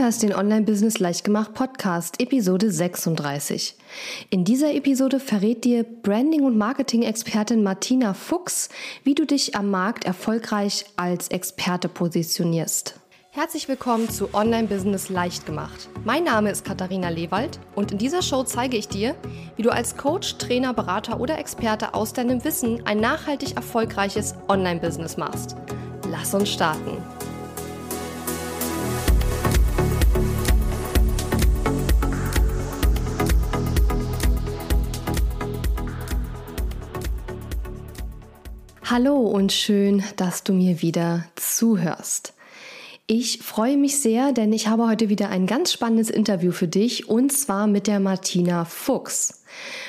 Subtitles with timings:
[0.00, 3.76] hörst den Online-Business Leichtgemacht Podcast, Episode 36.
[4.30, 8.70] In dieser Episode verrät dir Branding- und Marketing-Expertin Martina Fuchs,
[9.04, 12.98] wie du dich am Markt erfolgreich als Experte positionierst.
[13.30, 15.90] Herzlich willkommen zu Online-Business Leichtgemacht.
[16.04, 19.14] Mein Name ist Katharina Lewald und in dieser Show zeige ich dir,
[19.56, 25.18] wie du als Coach, Trainer, Berater oder Experte aus deinem Wissen ein nachhaltig erfolgreiches Online-Business
[25.18, 25.56] machst.
[26.08, 26.96] Lass uns starten.
[38.90, 42.34] Hallo und schön, dass du mir wieder zuhörst.
[43.06, 47.08] Ich freue mich sehr, denn ich habe heute wieder ein ganz spannendes Interview für dich
[47.08, 49.44] und zwar mit der Martina Fuchs.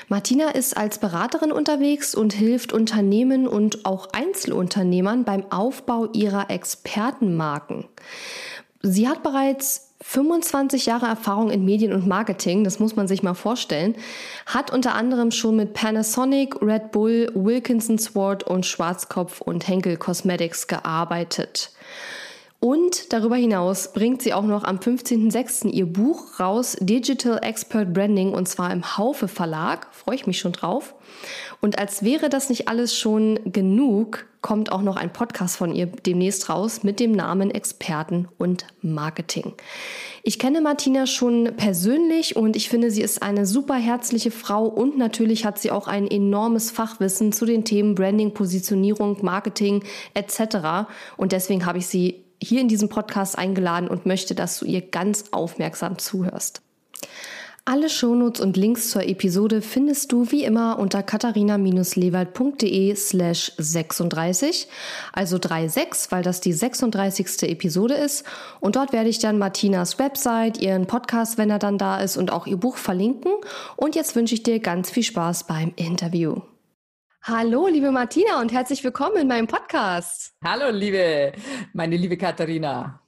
[0.07, 7.85] Martina ist als Beraterin unterwegs und hilft Unternehmen und auch Einzelunternehmern beim Aufbau ihrer Expertenmarken.
[8.83, 13.33] Sie hat bereits 25 Jahre Erfahrung in Medien und Marketing, das muss man sich mal
[13.33, 13.95] vorstellen,
[14.45, 20.67] hat unter anderem schon mit Panasonic, Red Bull, Wilkinson Sword und Schwarzkopf und Henkel Cosmetics
[20.67, 21.71] gearbeitet.
[22.59, 25.69] Und darüber hinaus bringt sie auch noch am 15.06.
[25.69, 29.87] ihr Buch raus, Digital Expert Branding, und zwar im Haufe Verlag.
[29.91, 30.93] Freue ich mich schon drauf.
[31.61, 35.85] Und als wäre das nicht alles schon genug, kommt auch noch ein Podcast von ihr
[35.85, 39.53] demnächst raus mit dem Namen Experten und Marketing.
[40.23, 44.97] Ich kenne Martina schon persönlich und ich finde, sie ist eine super herzliche Frau und
[44.97, 49.83] natürlich hat sie auch ein enormes Fachwissen zu den Themen Branding, Positionierung, Marketing
[50.15, 50.89] etc.
[51.17, 54.81] Und deswegen habe ich sie hier in diesem Podcast eingeladen und möchte, dass du ihr
[54.81, 56.63] ganz aufmerksam zuhörst.
[57.63, 64.67] Alle Shownotes und Links zur Episode findest du wie immer unter katharina-lewald.de slash 36,
[65.13, 67.43] also 36, weil das die 36.
[67.43, 68.25] Episode ist.
[68.61, 72.31] Und dort werde ich dann Martinas Website, ihren Podcast, wenn er dann da ist, und
[72.31, 73.31] auch ihr Buch verlinken.
[73.75, 76.41] Und jetzt wünsche ich dir ganz viel Spaß beim Interview.
[77.21, 80.33] Hallo, liebe Martina und herzlich willkommen in meinem Podcast.
[80.43, 81.33] Hallo, liebe,
[81.73, 83.01] meine liebe Katharina.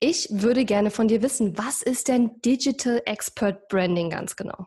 [0.00, 4.66] Ich würde gerne von dir wissen, was ist denn Digital Expert Branding ganz genau?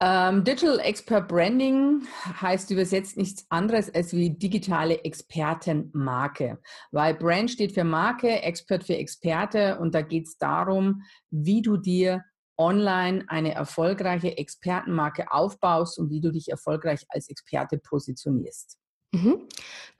[0.00, 2.02] Ähm, Digital Expert Branding
[2.40, 6.58] heißt übersetzt nichts anderes als wie digitale Expertenmarke,
[6.90, 11.78] weil Brand steht für Marke, Expert für Experte und da geht es darum, wie du
[11.78, 12.22] dir
[12.58, 18.76] online eine erfolgreiche Expertenmarke aufbaust und wie du dich erfolgreich als Experte positionierst.
[19.12, 19.48] Mhm.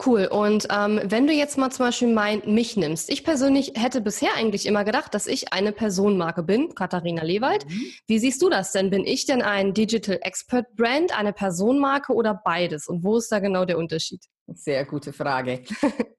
[0.04, 0.26] Cool.
[0.26, 4.34] Und ähm, wenn du jetzt mal zum Beispiel mein, mich nimmst, ich persönlich hätte bisher
[4.34, 7.68] eigentlich immer gedacht, dass ich eine Personenmarke bin, Katharina Lewald.
[7.68, 7.84] Mhm.
[8.06, 8.90] Wie siehst du das denn?
[8.90, 12.88] Bin ich denn ein Digital Expert Brand, eine Personenmarke oder beides?
[12.88, 14.24] Und wo ist da genau der Unterschied?
[14.48, 15.62] Sehr gute Frage.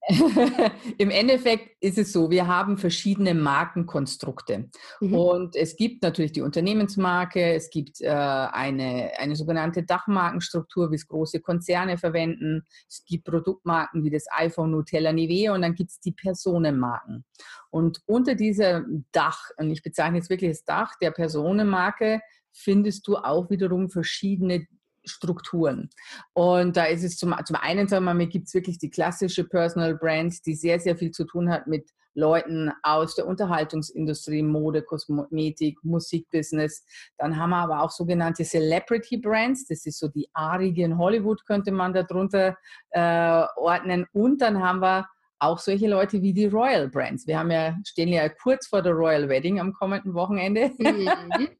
[0.98, 4.70] Im Endeffekt ist es so, wir haben verschiedene Markenkonstrukte.
[5.02, 5.14] Mhm.
[5.14, 11.08] Und es gibt natürlich die Unternehmensmarke, es gibt äh, eine, eine sogenannte Dachmarkenstruktur, wie es
[11.08, 12.64] große Konzerne verwenden.
[12.88, 17.26] Es gibt Produktmarken wie das iPhone, Nutella, Nivea und dann gibt es die Personenmarken.
[17.70, 23.18] Und unter diesem Dach, und ich bezeichne jetzt wirklich das Dach der Personenmarke, findest du
[23.18, 24.68] auch wiederum verschiedene
[25.06, 25.90] Strukturen.
[26.34, 29.96] Und da ist es zum, zum einen, sagen wir gibt es wirklich die klassische Personal
[29.96, 35.84] Brand, die sehr, sehr viel zu tun hat mit Leuten aus der Unterhaltungsindustrie, Mode, Kosmetik,
[35.84, 36.86] Musikbusiness.
[37.18, 39.66] Dann haben wir aber auch sogenannte Celebrity Brands.
[39.66, 42.56] Das ist so die Arige in Hollywood, könnte man darunter
[42.92, 44.06] äh, ordnen.
[44.14, 45.08] Und dann haben wir
[45.44, 47.28] auch solche Leute wie die Royal Brands.
[47.28, 50.72] Wir haben ja, stehen ja kurz vor der Royal Wedding am kommenden Wochenende.
[50.78, 51.10] Mhm.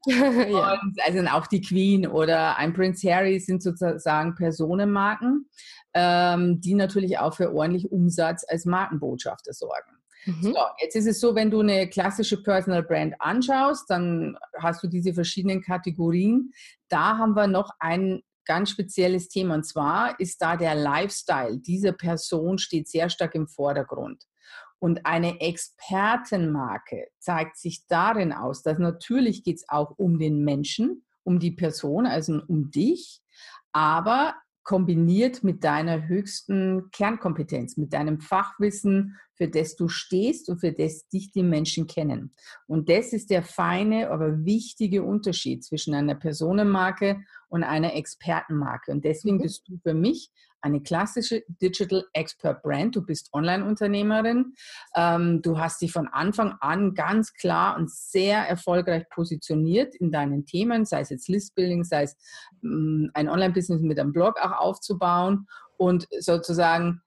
[0.50, 0.80] ja.
[0.82, 5.48] Und also auch die Queen oder ein Prince Harry sind sozusagen Personenmarken,
[5.94, 9.92] ähm, die natürlich auch für ordentlich Umsatz als Markenbotschafter sorgen.
[10.26, 10.42] Mhm.
[10.42, 14.88] So, jetzt ist es so, wenn du eine klassische Personal Brand anschaust, dann hast du
[14.88, 16.52] diese verschiedenen Kategorien.
[16.88, 19.54] Da haben wir noch einen ganz spezielles Thema.
[19.54, 24.24] Und zwar ist da der Lifestyle dieser Person steht sehr stark im Vordergrund.
[24.78, 31.04] Und eine Expertenmarke zeigt sich darin aus, dass natürlich geht es auch um den Menschen,
[31.22, 33.22] um die Person, also um dich,
[33.72, 34.34] aber
[34.64, 41.08] kombiniert mit deiner höchsten Kernkompetenz, mit deinem Fachwissen, für das du stehst und für das
[41.08, 42.34] dich die Menschen kennen.
[42.66, 48.90] Und das ist der feine, aber wichtige Unterschied zwischen einer Personenmarke und einer Expertenmarke.
[48.90, 49.42] Und deswegen mhm.
[49.42, 50.30] bist du für mich
[50.64, 52.96] eine klassische Digital Expert Brand.
[52.96, 54.54] Du bist Online-Unternehmerin.
[54.96, 60.46] Ähm, du hast dich von Anfang an ganz klar und sehr erfolgreich positioniert in deinen
[60.46, 62.16] Themen, sei es jetzt Listbuilding, sei es
[62.62, 65.46] ähm, ein Online-Business mit einem Blog auch aufzubauen.
[65.76, 67.02] Und sozusagen,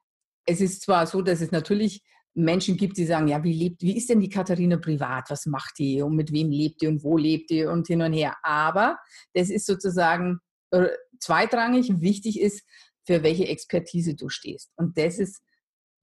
[0.45, 2.03] es ist zwar so, dass es natürlich
[2.36, 5.31] Menschen gibt, die sagen, ja, wie lebt, wie ist denn die Katharina privat?
[5.31, 8.13] Was macht die und mit wem lebt die und wo lebt die und hin und
[8.13, 8.36] her.
[8.44, 9.00] Aber
[9.33, 10.89] das ist sozusagen äh,
[11.19, 12.01] zweitrangig.
[12.01, 12.63] Wichtig ist,
[13.07, 14.71] für welche Expertise du stehst.
[14.75, 15.42] Und das ist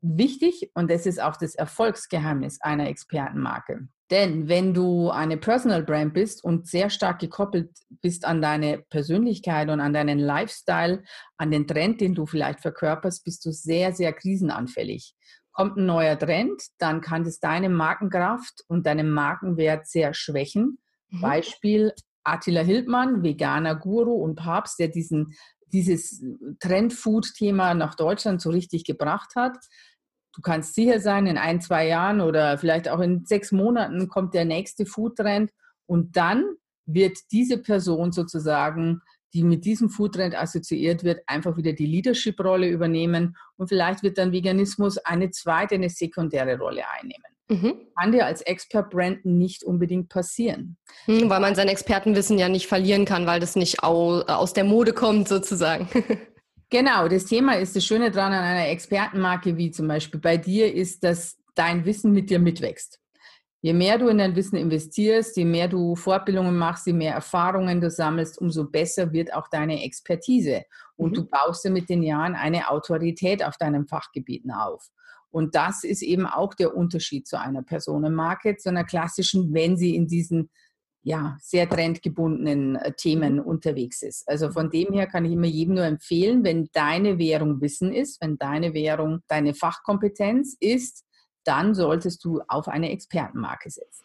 [0.00, 3.88] wichtig und das ist auch das Erfolgsgeheimnis einer Expertenmarke.
[4.10, 7.70] Denn wenn du eine Personal Brand bist und sehr stark gekoppelt
[8.02, 11.02] bist an deine Persönlichkeit und an deinen Lifestyle,
[11.38, 15.14] an den Trend, den du vielleicht verkörperst, bist du sehr, sehr krisenanfällig.
[15.52, 20.78] Kommt ein neuer Trend, dann kann das deine Markenkraft und deinen Markenwert sehr schwächen.
[21.08, 21.20] Mhm.
[21.20, 21.92] Beispiel
[22.24, 25.34] Attila Hildmann, veganer Guru und Papst, der diesen,
[25.74, 26.24] dieses
[26.60, 29.58] Trend-Food-Thema nach Deutschland so richtig gebracht hat
[30.34, 34.34] du kannst sicher sein, in ein, zwei Jahren oder vielleicht auch in sechs Monaten kommt
[34.34, 35.50] der nächste Foodtrend
[35.86, 36.44] und dann
[36.86, 39.00] wird diese Person sozusagen,
[39.32, 44.32] die mit diesem Foodtrend assoziiert wird, einfach wieder die Leadership-Rolle übernehmen und vielleicht wird dann
[44.32, 47.33] Veganismus eine zweite, eine sekundäre Rolle einnehmen.
[47.48, 47.74] Mhm.
[47.98, 50.76] Kann dir als Expert-Brand nicht unbedingt passieren.
[51.06, 54.92] Mhm, weil man sein Expertenwissen ja nicht verlieren kann, weil das nicht aus der Mode
[54.92, 55.88] kommt sozusagen.
[56.70, 60.74] Genau, das Thema ist das Schöne daran an einer Expertenmarke wie zum Beispiel bei dir
[60.74, 62.98] ist, dass dein Wissen mit dir mitwächst.
[63.64, 67.80] Je mehr du in dein Wissen investierst, je mehr du Fortbildungen machst, je mehr Erfahrungen
[67.80, 70.64] du sammelst, umso besser wird auch deine Expertise.
[70.96, 71.14] Und mhm.
[71.14, 74.90] du baust dir mit den Jahren eine Autorität auf deinem Fachgebieten auf.
[75.30, 79.96] Und das ist eben auch der Unterschied zu einer Personenmarke, zu einer klassischen, wenn sie
[79.96, 80.50] in diesen
[81.02, 83.44] ja, sehr trendgebundenen äh, Themen mhm.
[83.44, 84.28] unterwegs ist.
[84.28, 88.20] Also von dem her kann ich immer jedem nur empfehlen, wenn deine Währung Wissen ist,
[88.20, 91.06] wenn deine Währung deine Fachkompetenz ist,
[91.44, 94.03] dann solltest du auf eine Expertenmarke setzen.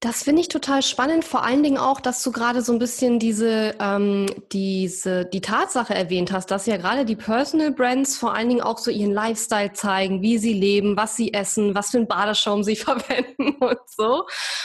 [0.00, 3.18] Das finde ich total spannend, vor allen Dingen auch, dass du gerade so ein bisschen
[3.18, 8.50] diese, ähm, diese, die Tatsache erwähnt hast, dass ja gerade die Personal Brands vor allen
[8.50, 12.08] Dingen auch so ihren Lifestyle zeigen, wie sie leben, was sie essen, was für einen
[12.08, 14.24] Badeschaum sie verwenden und so.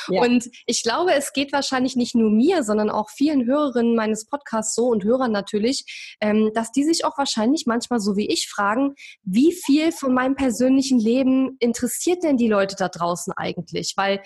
[0.09, 0.21] Ja.
[0.21, 4.75] Und ich glaube, es geht wahrscheinlich nicht nur mir, sondern auch vielen Hörerinnen meines Podcasts
[4.75, 8.95] so und Hörern natürlich, ähm, dass die sich auch wahrscheinlich manchmal so wie ich fragen,
[9.23, 13.93] wie viel von meinem persönlichen Leben interessiert denn die Leute da draußen eigentlich?
[13.95, 14.21] Weil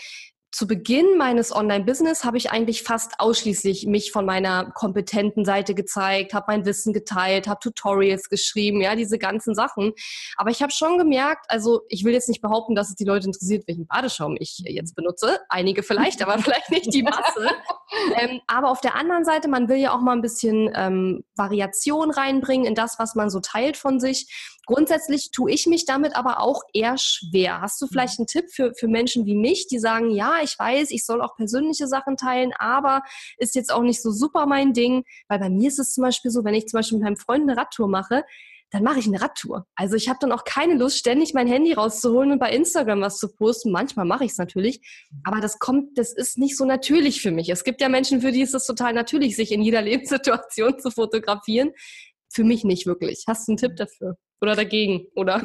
[0.55, 6.33] zu Beginn meines Online-Business habe ich eigentlich fast ausschließlich mich von meiner kompetenten Seite gezeigt,
[6.33, 9.91] habe mein Wissen geteilt, habe Tutorials geschrieben, ja, diese ganzen Sachen.
[10.37, 13.27] Aber ich habe schon gemerkt, also ich will jetzt nicht behaupten, dass es die Leute
[13.27, 15.39] interessiert, welchen Badeschaum ich jetzt benutze.
[15.49, 17.49] Einige vielleicht, aber vielleicht nicht die Masse.
[18.15, 22.11] ähm, aber auf der anderen Seite, man will ja auch mal ein bisschen ähm, Variation
[22.11, 24.54] reinbringen in das, was man so teilt von sich.
[24.65, 27.61] Grundsätzlich tue ich mich damit aber auch eher schwer.
[27.61, 30.91] Hast du vielleicht einen Tipp für, für Menschen wie mich, die sagen, ja, ich weiß,
[30.91, 33.03] ich soll auch persönliche Sachen teilen, aber
[33.37, 36.31] ist jetzt auch nicht so super mein Ding, weil bei mir ist es zum Beispiel
[36.31, 38.23] so, wenn ich zum Beispiel mit meinem Freund eine Radtour mache,
[38.71, 39.65] dann mache ich eine Radtour.
[39.75, 43.19] Also ich habe dann auch keine Lust, ständig mein Handy rauszuholen und bei Instagram was
[43.19, 43.71] zu posten.
[43.71, 44.81] Manchmal mache ich es natürlich,
[45.23, 47.49] aber das kommt, das ist nicht so natürlich für mich.
[47.49, 50.91] Es gibt ja Menschen, für die ist es total natürlich, sich in jeder Lebenssituation zu
[50.91, 51.71] fotografieren.
[52.29, 53.23] Für mich nicht wirklich.
[53.27, 54.17] Hast du einen Tipp dafür?
[54.41, 55.41] Oder dagegen, oder?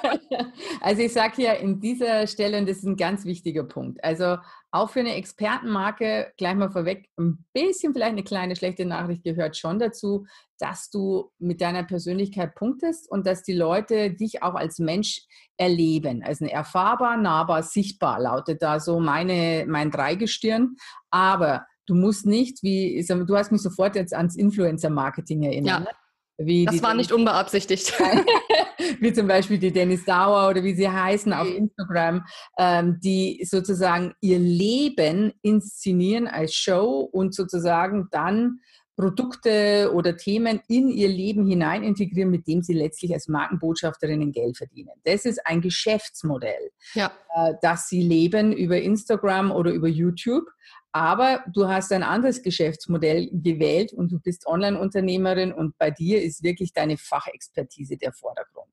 [0.80, 4.36] also ich sage hier in dieser Stelle, und das ist ein ganz wichtiger Punkt, also
[4.70, 9.56] auch für eine Expertenmarke, gleich mal vorweg, ein bisschen vielleicht eine kleine schlechte Nachricht gehört
[9.56, 10.26] schon dazu,
[10.58, 15.22] dass du mit deiner Persönlichkeit punktest und dass die Leute dich auch als Mensch
[15.56, 16.22] erleben.
[16.22, 20.76] Also erfahrbar, nahbar, sichtbar lautet da so meine, mein Dreigestirn.
[21.10, 25.86] Aber du musst nicht, wie, du hast mich sofort jetzt ans Influencer-Marketing erinnert.
[25.86, 25.99] Ja.
[26.42, 27.92] Wie das war nicht unbeabsichtigt.
[29.00, 32.24] wie zum Beispiel die Dennis Dauer oder wie sie heißen auf Instagram,
[32.58, 38.60] ähm, die sozusagen ihr Leben inszenieren als Show und sozusagen dann
[38.96, 44.58] Produkte oder Themen in ihr Leben hinein integrieren, mit dem sie letztlich als Markenbotschafterinnen Geld
[44.58, 44.90] verdienen.
[45.04, 47.10] Das ist ein Geschäftsmodell, ja.
[47.34, 50.44] äh, das sie leben über Instagram oder über YouTube.
[50.92, 56.42] Aber du hast ein anderes Geschäftsmodell gewählt und du bist Online-Unternehmerin und bei dir ist
[56.42, 58.72] wirklich deine Fachexpertise der Vordergrund.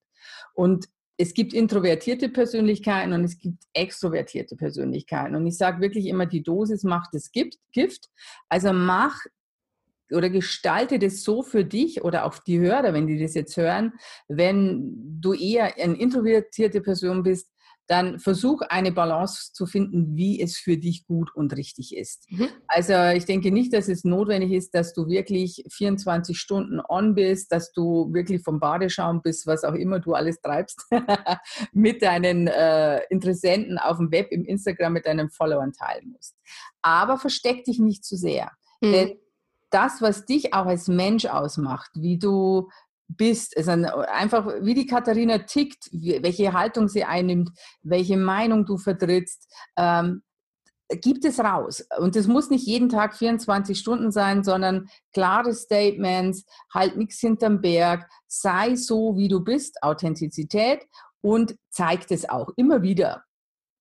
[0.53, 5.36] Und es gibt introvertierte Persönlichkeiten und es gibt extrovertierte Persönlichkeiten.
[5.36, 8.09] Und ich sage wirklich immer, die Dosis macht das Gift.
[8.50, 9.19] Also mach
[10.12, 13.93] oder gestalte das so für dich oder auch die Hörer, wenn die das jetzt hören,
[14.27, 17.51] wenn du eher eine introvertierte Person bist,
[17.88, 22.29] dann versuch eine Balance zu finden, wie es für dich gut und richtig ist.
[22.29, 22.50] Mhm.
[22.67, 27.51] Also ich denke nicht, dass es notwendig ist, dass du wirklich 24 Stunden on bist,
[27.51, 30.86] dass du wirklich vom Badeschaum bis was auch immer du alles treibst,
[31.72, 36.36] mit deinen äh, Interessenten auf dem Web, im Instagram, mit deinen Followern teilen musst.
[36.82, 38.51] Aber versteck dich nicht zu sehr.
[38.82, 38.91] Mhm.
[38.91, 39.17] Denn
[39.70, 42.70] das, was dich auch als Mensch ausmacht, wie du
[43.07, 49.47] bist, also einfach wie die Katharina tickt, welche Haltung sie einnimmt, welche Meinung du vertrittst,
[49.77, 50.23] ähm,
[50.89, 51.85] gibt es raus.
[51.99, 57.61] Und es muss nicht jeden Tag 24 Stunden sein, sondern klare Statements, halt nichts hinterm
[57.61, 60.85] Berg, sei so, wie du bist, Authentizität
[61.21, 63.23] und zeigt es auch immer wieder.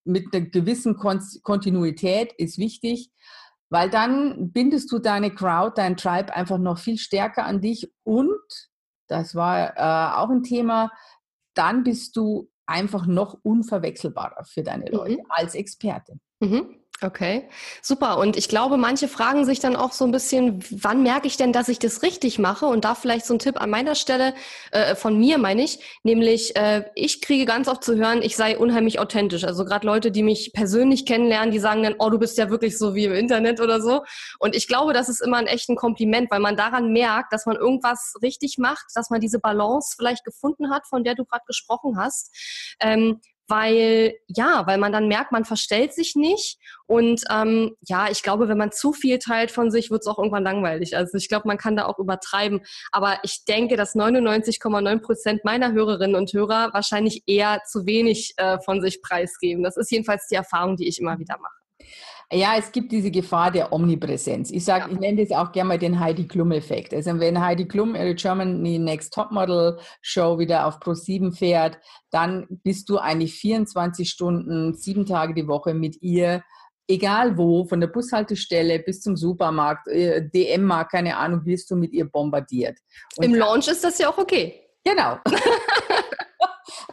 [0.04, 3.11] Mit einer gewissen Kontinuität ist wichtig,
[3.68, 8.71] weil dann bindest du deine Crowd, dein Tribe einfach noch viel stärker an dich und,
[9.09, 10.91] das war äh, auch ein Thema,
[11.55, 15.27] dann bist du einfach noch unverwechselbarer für deine Leute mhm.
[15.29, 16.19] als Experte.
[16.41, 16.77] Mhm.
[17.03, 17.47] Okay,
[17.83, 18.17] super.
[18.17, 21.53] Und ich glaube, manche fragen sich dann auch so ein bisschen, wann merke ich denn,
[21.53, 22.65] dass ich das richtig mache?
[22.65, 24.33] Und da vielleicht so ein Tipp an meiner Stelle,
[24.71, 28.57] äh, von mir meine ich, nämlich äh, ich kriege ganz oft zu hören, ich sei
[28.57, 29.45] unheimlich authentisch.
[29.45, 32.79] Also gerade Leute, die mich persönlich kennenlernen, die sagen dann, oh, du bist ja wirklich
[32.79, 34.03] so wie im Internet oder so.
[34.38, 37.57] Und ich glaube, das ist immer ein echten Kompliment, weil man daran merkt, dass man
[37.57, 41.99] irgendwas richtig macht, dass man diese Balance vielleicht gefunden hat, von der du gerade gesprochen
[41.99, 42.35] hast.
[42.81, 48.23] Ähm, weil ja, weil man dann merkt, man verstellt sich nicht und ähm, ja, ich
[48.23, 50.97] glaube, wenn man zu viel teilt von sich, wird es auch irgendwann langweilig.
[50.97, 52.61] Also ich glaube, man kann da auch übertreiben,
[52.93, 58.59] aber ich denke, dass 99,9 Prozent meiner Hörerinnen und Hörer wahrscheinlich eher zu wenig äh,
[58.61, 59.62] von sich preisgeben.
[59.62, 61.55] Das ist jedenfalls die Erfahrung, die ich immer wieder mache.
[62.33, 64.50] Ja, es gibt diese Gefahr der Omnipräsenz.
[64.50, 64.92] Ich sage, ja.
[64.92, 66.92] ich nenne das auch gerne mal den Heidi Klum-Effekt.
[66.92, 71.78] Also wenn Heidi Klum ihre Germany Next Topmodel Show wieder auf Pro7 fährt,
[72.11, 76.42] dann bist du eigentlich 24 Stunden, sieben Tage die Woche mit ihr
[76.88, 81.92] egal wo, von der Bushaltestelle bis zum Supermarkt, äh, DM-Markt, keine Ahnung, wirst du mit
[81.92, 82.78] ihr bombardiert.
[83.16, 84.62] Und Im Launch ist das ja auch okay.
[84.85, 85.18] Genau.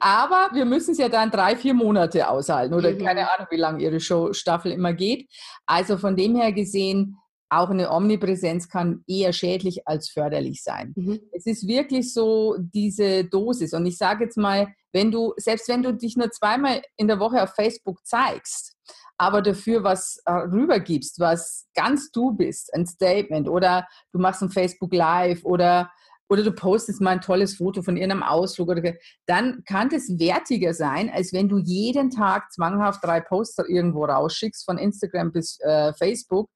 [0.06, 2.98] Aber wir müssen es ja dann drei, vier Monate aushalten oder mhm.
[2.98, 5.30] keine Ahnung, wie lange ihre Show-Staffel immer geht.
[5.66, 7.16] Also von dem her gesehen,
[7.50, 10.92] auch eine Omnipräsenz kann eher schädlich als förderlich sein.
[10.98, 11.22] Mhm.
[11.32, 13.74] Es ist wirklich so diese Dosis.
[13.74, 17.20] Und ich sage jetzt mal, wenn du, selbst wenn du dich nur zweimal in der
[17.20, 18.76] Woche auf Facebook zeigst,
[19.18, 24.50] aber dafür was äh, rübergibst, was ganz du bist, ein Statement oder du machst ein
[24.50, 25.90] Facebook Live oder
[26.34, 28.94] oder du postest mal ein tolles Foto von irgendeinem Ausflug oder
[29.28, 34.66] dann kann das wertiger sein, als wenn du jeden Tag zwanghaft drei Poster irgendwo rausschickst,
[34.66, 36.50] von Instagram bis äh, Facebook,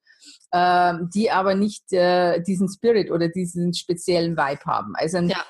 [0.51, 4.93] äh, die aber nicht äh, diesen Spirit oder diesen speziellen Vibe haben.
[4.95, 5.43] Also ein, ja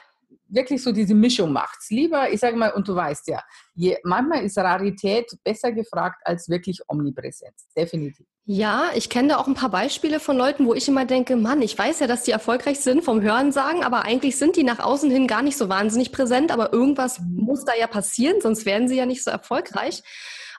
[0.50, 1.78] wirklich so diese Mischung macht.
[1.90, 3.44] Lieber, ich sage mal, und du weißt ja,
[3.74, 7.68] je, manchmal ist Rarität besser gefragt als wirklich Omnipräsenz.
[7.76, 8.26] Definitiv.
[8.50, 11.62] Ja, ich kenne da auch ein paar Beispiele von Leuten, wo ich immer denke, Mann,
[11.62, 14.80] ich weiß ja, dass die erfolgreich sind vom Hören sagen, aber eigentlich sind die nach
[14.80, 18.88] außen hin gar nicht so wahnsinnig präsent, aber irgendwas muss da ja passieren, sonst werden
[18.88, 20.02] sie ja nicht so erfolgreich.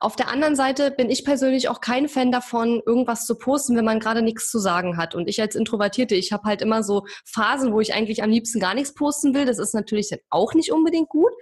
[0.01, 3.87] Auf der anderen Seite bin ich persönlich auch kein Fan davon, irgendwas zu posten, wenn
[3.87, 5.15] man gerade nichts zu sagen hat.
[5.15, 8.61] Und ich als Introvertierte, ich habe halt immer so Phasen, wo ich eigentlich am liebsten
[8.61, 9.47] gar nichts posten will.
[9.47, 11.33] Das ist natürlich dann auch nicht unbedingt gut.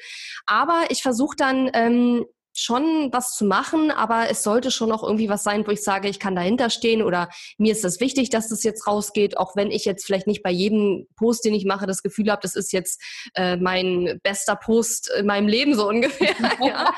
[0.47, 2.25] Aber ich versuche dann ähm,
[2.59, 6.09] schon was zu machen, aber es sollte schon auch irgendwie was sein, wo ich sage,
[6.09, 9.71] ich kann dahinter stehen oder mir ist das wichtig, dass das jetzt rausgeht, auch wenn
[9.71, 12.73] ich jetzt vielleicht nicht bei jedem Post, den ich mache, das Gefühl habe, das ist
[12.73, 13.03] jetzt
[13.35, 16.35] äh, mein bester Post in meinem Leben so ungefähr.
[16.61, 16.95] ja.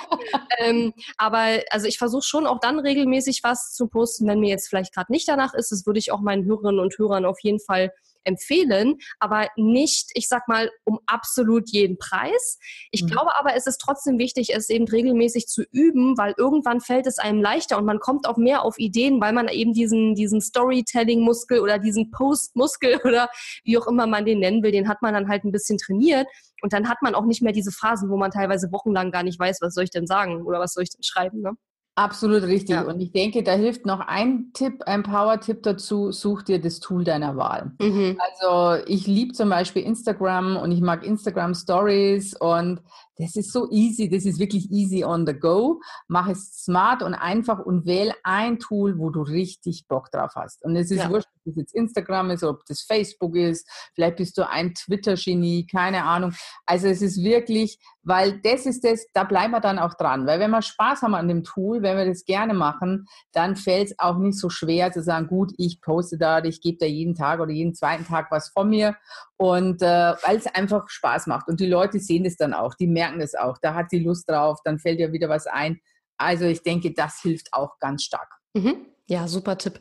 [0.59, 4.69] ähm, aber also ich versuche schon auch dann regelmäßig was zu posten, wenn mir jetzt
[4.69, 5.73] vielleicht gerade nicht danach ist.
[5.73, 7.93] Das würde ich auch meinen Hörerinnen und Hörern auf jeden Fall
[8.29, 12.59] empfehlen, aber nicht, ich sag mal, um absolut jeden Preis.
[12.91, 13.09] Ich mhm.
[13.09, 17.19] glaube aber, es ist trotzdem wichtig, es eben regelmäßig zu üben, weil irgendwann fällt es
[17.19, 21.61] einem leichter und man kommt auch mehr auf Ideen, weil man eben diesen, diesen Storytelling-Muskel
[21.61, 23.29] oder diesen Post-Muskel oder
[23.65, 26.27] wie auch immer man den nennen will, den hat man dann halt ein bisschen trainiert.
[26.61, 29.39] Und dann hat man auch nicht mehr diese Phasen, wo man teilweise wochenlang gar nicht
[29.39, 31.41] weiß, was soll ich denn sagen oder was soll ich denn schreiben.
[31.41, 31.53] Ne?
[31.99, 32.77] Absolut richtig.
[32.77, 32.83] Ja.
[32.83, 37.03] Und ich denke, da hilft noch ein Tipp, ein Power-Tipp dazu, such dir das Tool
[37.03, 37.73] deiner Wahl.
[37.81, 38.17] Mhm.
[38.21, 42.83] Also ich liebe zum Beispiel Instagram und ich mag Instagram Stories und
[43.19, 45.81] das ist so easy, das ist wirklich easy on the go.
[46.07, 50.65] Mach es smart und einfach und wähl ein Tool, wo du richtig Bock drauf hast.
[50.65, 51.11] Und es ist ja.
[51.11, 55.67] wurscht, ob das jetzt Instagram ist, ob das Facebook ist, vielleicht bist du ein Twitter-Genie,
[55.67, 56.33] keine Ahnung.
[56.65, 60.27] Also es ist wirklich, weil das ist das, da bleiben wir dann auch dran.
[60.27, 63.89] Weil wenn wir Spaß haben an dem Tool, wenn wir das gerne machen, dann fällt
[63.89, 67.17] es auch nicht so schwer zu sagen, gut, ich poste da, ich gebe da jeden
[67.17, 68.97] Tag oder jeden zweiten Tag was von mir
[69.39, 69.87] und äh,
[70.23, 71.49] weil es einfach Spaß macht.
[71.49, 73.57] Und die Leute sehen das dann auch, die merken das auch.
[73.63, 75.81] Da hat sie Lust drauf, dann fällt ihr wieder was ein.
[76.19, 78.29] Also ich denke, das hilft auch ganz stark.
[78.55, 78.87] Mhm.
[79.07, 79.81] Ja, super Tipp.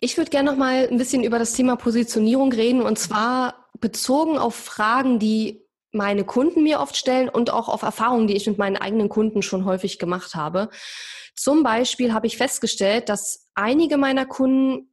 [0.00, 4.38] Ich würde gerne noch mal ein bisschen über das Thema Positionierung reden und zwar bezogen
[4.38, 8.58] auf Fragen, die meine Kunden mir oft stellen und auch auf Erfahrungen, die ich mit
[8.58, 10.70] meinen eigenen Kunden schon häufig gemacht habe.
[11.36, 14.90] Zum Beispiel habe ich festgestellt, dass einige meiner Kunden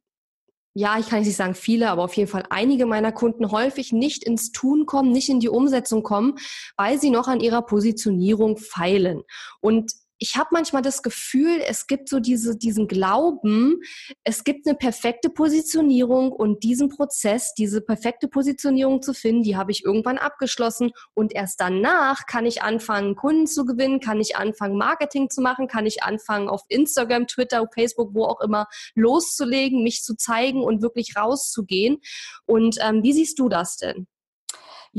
[0.78, 4.22] ja, ich kann nicht sagen viele, aber auf jeden Fall einige meiner Kunden häufig nicht
[4.22, 6.34] ins Tun kommen, nicht in die Umsetzung kommen,
[6.76, 9.22] weil sie noch an ihrer Positionierung feilen.
[9.62, 13.80] Und ich habe manchmal das Gefühl, es gibt so diese, diesen Glauben,
[14.24, 19.72] es gibt eine perfekte Positionierung und diesen Prozess, diese perfekte Positionierung zu finden, die habe
[19.72, 24.78] ich irgendwann abgeschlossen und erst danach kann ich anfangen, Kunden zu gewinnen, kann ich anfangen,
[24.78, 30.02] Marketing zu machen, kann ich anfangen, auf Instagram, Twitter, Facebook, wo auch immer loszulegen, mich
[30.02, 31.98] zu zeigen und wirklich rauszugehen.
[32.46, 34.06] Und ähm, wie siehst du das denn?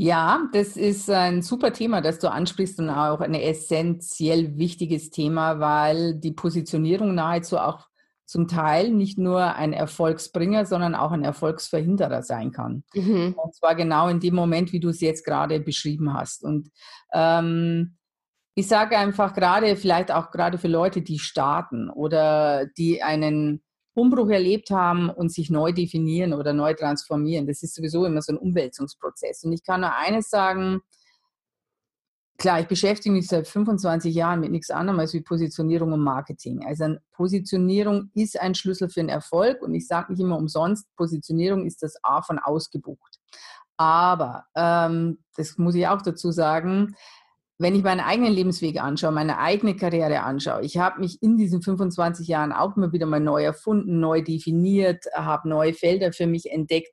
[0.00, 5.58] Ja, das ist ein super Thema, das du ansprichst und auch ein essentiell wichtiges Thema,
[5.58, 7.88] weil die Positionierung nahezu auch
[8.24, 12.84] zum Teil nicht nur ein Erfolgsbringer, sondern auch ein Erfolgsverhinderer sein kann.
[12.94, 13.34] Mhm.
[13.36, 16.44] Und zwar genau in dem Moment, wie du es jetzt gerade beschrieben hast.
[16.44, 16.70] Und
[17.12, 17.96] ähm,
[18.54, 23.64] ich sage einfach gerade, vielleicht auch gerade für Leute, die starten oder die einen
[23.98, 27.46] Umbruch erlebt haben und sich neu definieren oder neu transformieren.
[27.46, 29.44] Das ist sowieso immer so ein Umwälzungsprozess.
[29.44, 30.80] Und ich kann nur eines sagen,
[32.38, 36.64] klar, ich beschäftige mich seit 25 Jahren mit nichts anderem als wie Positionierung und Marketing.
[36.64, 41.66] Also Positionierung ist ein Schlüssel für den Erfolg und ich sage nicht immer umsonst, Positionierung
[41.66, 43.18] ist das A von ausgebucht.
[43.76, 46.96] Aber, ähm, das muss ich auch dazu sagen,
[47.58, 51.60] wenn ich meinen eigenen Lebensweg anschaue, meine eigene Karriere anschaue, ich habe mich in diesen
[51.60, 56.50] 25 Jahren auch immer wieder mal neu erfunden, neu definiert, habe neue Felder für mich
[56.50, 56.92] entdeckt.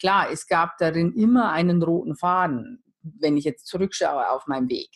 [0.00, 4.88] Klar, es gab darin immer einen roten Faden, wenn ich jetzt zurückschaue auf meinen Weg.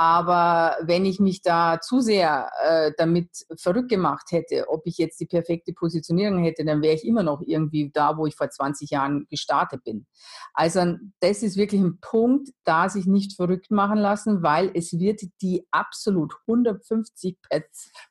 [0.00, 5.18] Aber wenn ich mich da zu sehr äh, damit verrückt gemacht hätte, ob ich jetzt
[5.18, 8.90] die perfekte Positionierung hätte, dann wäre ich immer noch irgendwie da, wo ich vor 20
[8.90, 10.06] Jahren gestartet bin.
[10.54, 15.22] Also das ist wirklich ein Punkt, da sich nicht verrückt machen lassen, weil es wird
[15.42, 17.36] die absolut 150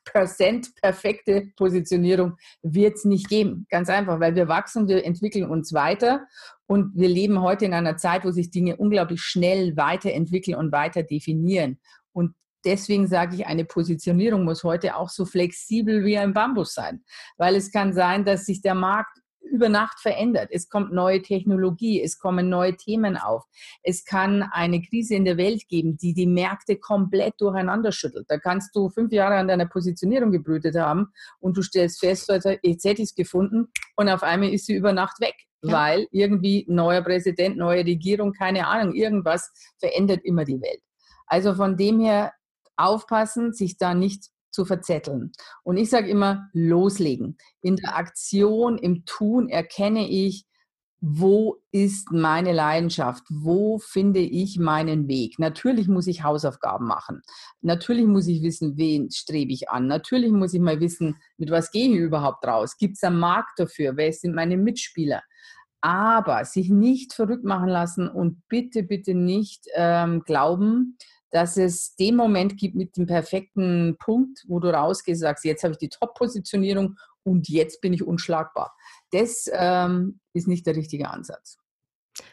[0.04, 3.66] Prozent perfekte Positionierung wird nicht geben.
[3.70, 6.26] Ganz einfach, weil wir wachsen, wir entwickeln uns weiter
[6.68, 11.02] und wir leben heute in einer Zeit, wo sich Dinge unglaublich schnell weiterentwickeln und weiter
[11.02, 11.80] definieren.
[12.12, 17.02] Und deswegen sage ich, eine Positionierung muss heute auch so flexibel wie ein Bambus sein.
[17.38, 20.48] Weil es kann sein, dass sich der Markt über Nacht verändert.
[20.52, 23.44] Es kommt neue Technologie, es kommen neue Themen auf.
[23.82, 28.26] Es kann eine Krise in der Welt geben, die die Märkte komplett durcheinander schüttelt.
[28.28, 32.84] Da kannst du fünf Jahre an deiner Positionierung gebrütet haben und du stellst fest, jetzt
[32.84, 35.72] hätte ich es gefunden und auf einmal ist sie über Nacht weg ja.
[35.72, 40.80] weil irgendwie neuer Präsident, neue Regierung, keine Ahnung, irgendwas verändert immer die Welt.
[41.26, 42.32] Also von dem her
[42.76, 45.30] aufpassen, sich da nicht zu verzetteln.
[45.62, 47.38] Und ich sage immer, loslegen.
[47.62, 50.46] In der Aktion, im Tun erkenne ich,
[51.00, 53.22] wo ist meine Leidenschaft?
[53.30, 55.38] Wo finde ich meinen Weg?
[55.38, 57.22] Natürlich muss ich Hausaufgaben machen.
[57.60, 59.86] Natürlich muss ich wissen, wen strebe ich an.
[59.86, 62.76] Natürlich muss ich mal wissen, mit was gehe ich überhaupt raus?
[62.78, 63.96] Gibt es einen Markt dafür?
[63.96, 65.22] Wer sind meine Mitspieler?
[65.80, 70.98] Aber sich nicht verrückt machen lassen und bitte, bitte nicht ähm, glauben,
[71.30, 75.62] dass es den Moment gibt mit dem perfekten Punkt, wo du rausgehst und sagst, jetzt
[75.62, 78.74] habe ich die Top-Positionierung und jetzt bin ich unschlagbar.
[79.10, 81.58] Das ähm, ist nicht der richtige Ansatz.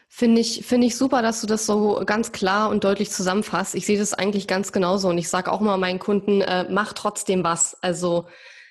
[0.08, 3.74] Finde ich, finde ich super, dass du das so ganz klar und deutlich zusammenfasst.
[3.74, 6.92] Ich sehe das eigentlich ganz genauso und ich sage auch mal meinen Kunden, äh, mach
[6.92, 7.80] trotzdem was.
[7.82, 8.26] Also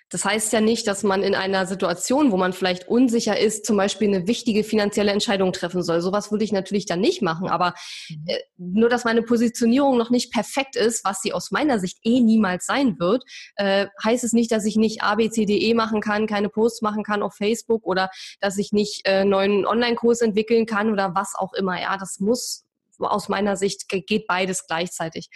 [0.09, 3.77] das heißt ja nicht, dass man in einer Situation, wo man vielleicht unsicher ist, zum
[3.77, 6.01] Beispiel eine wichtige finanzielle Entscheidung treffen soll.
[6.01, 7.49] Sowas würde ich natürlich dann nicht machen.
[7.49, 7.73] Aber
[8.09, 8.23] mhm.
[8.27, 12.19] äh, nur, dass meine Positionierung noch nicht perfekt ist, was sie aus meiner Sicht eh
[12.21, 13.23] niemals sein wird,
[13.55, 16.49] äh, heißt es nicht, dass ich nicht A, B, C, D, E machen kann, keine
[16.49, 18.09] Posts machen kann auf Facebook oder
[18.41, 21.81] dass ich nicht äh, neuen Online-Kurs entwickeln kann oder was auch immer.
[21.81, 22.64] Ja, das muss
[22.99, 25.29] aus meiner Sicht geht beides gleichzeitig.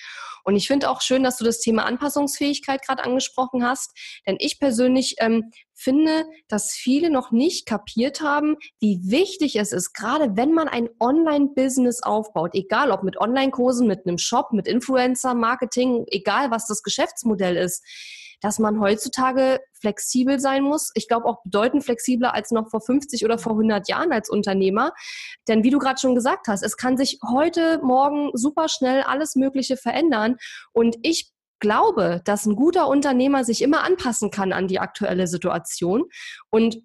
[0.44, 3.92] Und ich finde auch schön, dass du das Thema Anpassungsfähigkeit gerade angesprochen hast,
[4.26, 9.94] denn ich persönlich ähm, finde, dass viele noch nicht kapiert haben, wie wichtig es ist,
[9.94, 16.06] gerade wenn man ein Online-Business aufbaut, egal ob mit Online-Kursen, mit einem Shop, mit Influencer-Marketing,
[16.08, 17.84] egal was das Geschäftsmodell ist,
[18.42, 20.92] dass man heutzutage flexibel sein muss.
[20.96, 24.94] Ich glaube auch bedeutend flexibler als noch vor 50 oder vor 100 Jahren als Unternehmer.
[25.48, 29.36] Denn wie du gerade schon gesagt hast, es kann sich heute, morgen super schnell alles
[29.36, 30.38] Mögliche verändern.
[30.74, 36.06] Und ich glaube, dass ein guter Unternehmer sich immer anpassen kann an die aktuelle Situation.
[36.50, 36.78] Und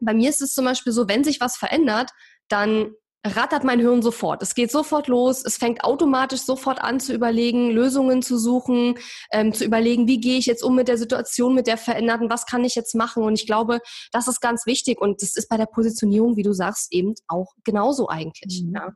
[0.00, 2.10] bei mir ist es zum Beispiel so, wenn sich was verändert,
[2.48, 2.92] dann
[3.24, 4.42] rattert mein Hirn sofort.
[4.42, 5.44] Es geht sofort los.
[5.44, 8.98] Es fängt automatisch sofort an zu überlegen, Lösungen zu suchen,
[9.30, 12.46] ähm, zu überlegen, wie gehe ich jetzt um mit der Situation, mit der veränderten, was
[12.46, 13.22] kann ich jetzt machen?
[13.22, 13.80] Und ich glaube,
[14.10, 15.00] das ist ganz wichtig.
[15.00, 18.64] Und das ist bei der Positionierung, wie du sagst, eben auch genauso eigentlich.
[18.64, 18.74] Mhm.
[18.74, 18.92] Ja.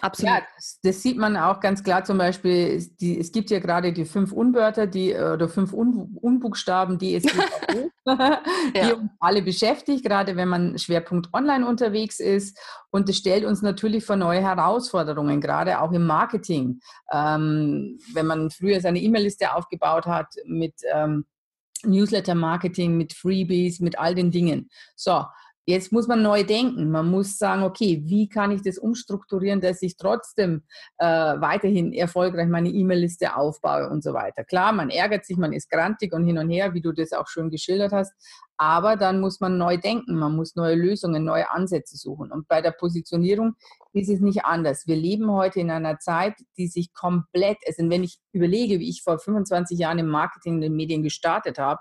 [0.00, 0.30] Absolut.
[0.32, 3.92] Ja, das, das, sieht man auch ganz klar zum Beispiel, die, es gibt ja gerade
[3.92, 7.22] die fünf Unwörter, die, oder fünf Un, Unbuchstaben, die es
[8.06, 8.94] die ja.
[8.94, 12.58] uns alle beschäftigt, gerade wenn man Schwerpunkt online unterwegs ist.
[12.90, 16.80] Und das stellt uns natürlich vor neue Herausforderungen, gerade auch im Marketing.
[17.12, 21.26] Ähm, wenn man früher seine E-Mail-Liste aufgebaut hat mit ähm,
[21.84, 24.68] Newsletter-Marketing, mit Freebies, mit all den Dingen.
[24.96, 25.24] So,
[25.68, 26.90] Jetzt muss man neu denken.
[26.90, 30.62] Man muss sagen, okay, wie kann ich das umstrukturieren, dass ich trotzdem
[30.96, 34.44] äh, weiterhin erfolgreich meine E-Mail-Liste aufbaue und so weiter.
[34.44, 37.28] Klar, man ärgert sich, man ist grantig und hin und her, wie du das auch
[37.28, 38.14] schön geschildert hast.
[38.56, 42.32] Aber dann muss man neu denken, man muss neue Lösungen, neue Ansätze suchen.
[42.32, 43.54] Und bei der Positionierung
[43.92, 44.86] ist es nicht anders.
[44.86, 49.02] Wir leben heute in einer Zeit, die sich komplett, also wenn ich überlege, wie ich
[49.02, 51.80] vor 25 Jahren im Marketing und den Medien gestartet habe,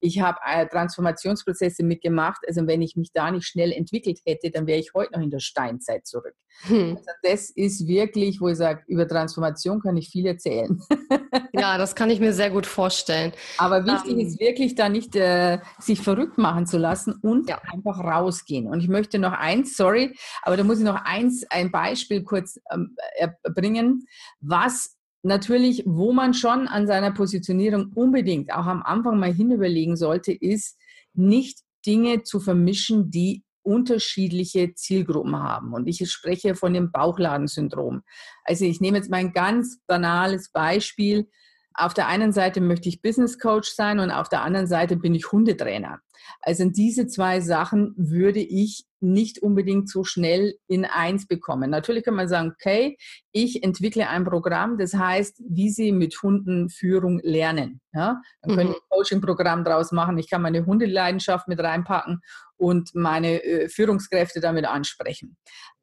[0.00, 2.40] ich habe äh, Transformationsprozesse mitgemacht.
[2.46, 5.30] Also wenn ich mich da nicht schnell entwickelt hätte, dann wäre ich heute noch in
[5.30, 6.34] der Steinzeit zurück.
[6.62, 6.96] Hm.
[6.96, 10.80] Also das ist wirklich, wo ich sage, über Transformation kann ich viel erzählen.
[11.52, 13.32] ja, das kann ich mir sehr gut vorstellen.
[13.58, 14.26] Aber wichtig um, ähm.
[14.26, 17.60] ist wirklich da nicht äh, sich verrückt machen zu lassen und ja.
[17.72, 18.66] einfach rausgehen.
[18.66, 22.58] Und ich möchte noch eins, sorry, aber da muss ich noch eins, ein Beispiel kurz
[22.72, 24.06] ähm, erbringen,
[24.40, 24.95] was
[25.26, 30.78] natürlich, wo man schon an seiner Positionierung unbedingt auch am Anfang mal hinüberlegen sollte, ist
[31.14, 35.72] nicht Dinge zu vermischen, die unterschiedliche Zielgruppen haben.
[35.74, 38.02] Und ich spreche von dem Bauchladensyndrom.
[38.44, 41.28] Also ich nehme jetzt mal ein ganz banales Beispiel.
[41.76, 45.14] Auf der einen Seite möchte ich Business Coach sein und auf der anderen Seite bin
[45.14, 46.00] ich Hundetrainer.
[46.40, 51.70] Also diese zwei Sachen würde ich nicht unbedingt so schnell in eins bekommen.
[51.70, 52.96] Natürlich kann man sagen, okay,
[53.32, 57.80] ich entwickle ein Programm, das heißt, wie Sie mit Hunden Führung lernen.
[57.92, 58.20] Ja?
[58.42, 58.76] Dann können mhm.
[58.76, 60.18] ein Coaching-Programm draus machen.
[60.18, 62.20] Ich kann meine Hundeleidenschaft mit reinpacken
[62.56, 65.36] und meine äh, Führungskräfte damit ansprechen.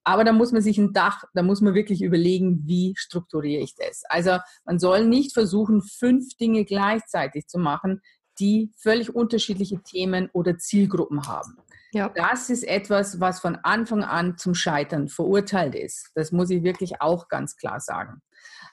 [0.04, 3.76] Aber da muss man sich ein Dach, da muss man wirklich überlegen, wie strukturiere ich
[3.76, 4.04] das.
[4.10, 8.02] Also man soll nicht versuchen, fünf Dinge gleichzeitig zu machen,
[8.40, 11.58] die völlig unterschiedliche Themen oder Zielgruppen haben.
[11.94, 12.10] Ja.
[12.10, 16.10] Das ist etwas, was von Anfang an zum Scheitern verurteilt ist.
[16.16, 18.22] Das muss ich wirklich auch ganz klar sagen.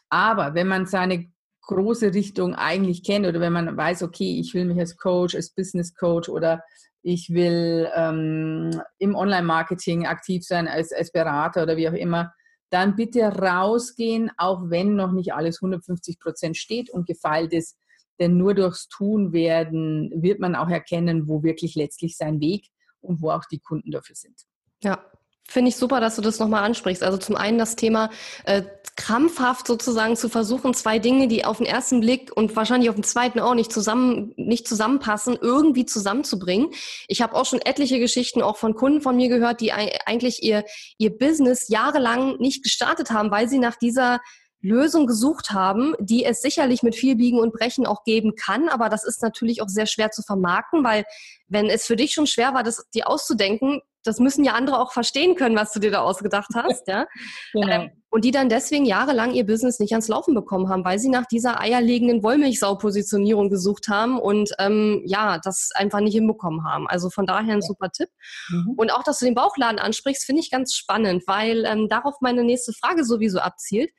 [0.09, 1.31] Aber wenn man seine
[1.63, 5.51] große Richtung eigentlich kennt oder wenn man weiß, okay, ich will mich als Coach, als
[5.51, 6.63] Business Coach oder
[7.03, 12.33] ich will ähm, im Online-Marketing aktiv sein als, als Berater oder wie auch immer,
[12.71, 17.77] dann bitte rausgehen, auch wenn noch nicht alles 150 Prozent steht und gefeilt ist.
[18.21, 22.69] Denn nur durchs Tun werden wird man auch erkennen, wo wirklich letztlich sein Weg
[23.01, 24.43] und wo auch die Kunden dafür sind.
[24.83, 25.03] Ja,
[25.49, 27.03] Finde ich super, dass du das nochmal ansprichst.
[27.03, 28.11] Also zum einen das Thema
[28.45, 28.63] äh,
[28.97, 33.03] krampfhaft sozusagen zu versuchen, zwei Dinge, die auf den ersten Blick und wahrscheinlich auf den
[33.03, 36.69] zweiten auch nicht zusammen, nicht zusammenpassen, irgendwie zusammenzubringen.
[37.09, 40.65] Ich habe auch schon etliche Geschichten auch von Kunden von mir gehört, die eigentlich ihr,
[40.99, 44.21] ihr Business jahrelang nicht gestartet haben, weil sie nach dieser
[44.63, 48.69] Lösung gesucht haben, die es sicherlich mit viel Biegen und Brechen auch geben kann.
[48.69, 51.05] Aber das ist natürlich auch sehr schwer zu vermarkten, weil
[51.49, 54.93] wenn es für dich schon schwer war, das dir auszudenken, das müssen ja andere auch
[54.93, 57.07] verstehen können, was du dir da ausgedacht hast, ja.
[57.53, 57.69] Genau.
[57.69, 61.09] Ähm, und die dann deswegen jahrelang ihr Business nicht ans Laufen bekommen haben, weil sie
[61.09, 66.89] nach dieser eierlegenden Wollmilchsau-Positionierung gesucht haben und ähm, ja, das einfach nicht hinbekommen haben.
[66.89, 68.09] Also von daher ein super Tipp.
[68.49, 68.75] Mhm.
[68.77, 72.43] Und auch, dass du den Bauchladen ansprichst, finde ich ganz spannend, weil ähm, darauf meine
[72.43, 73.93] nächste Frage sowieso abzielt.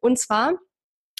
[0.00, 0.52] Und zwar,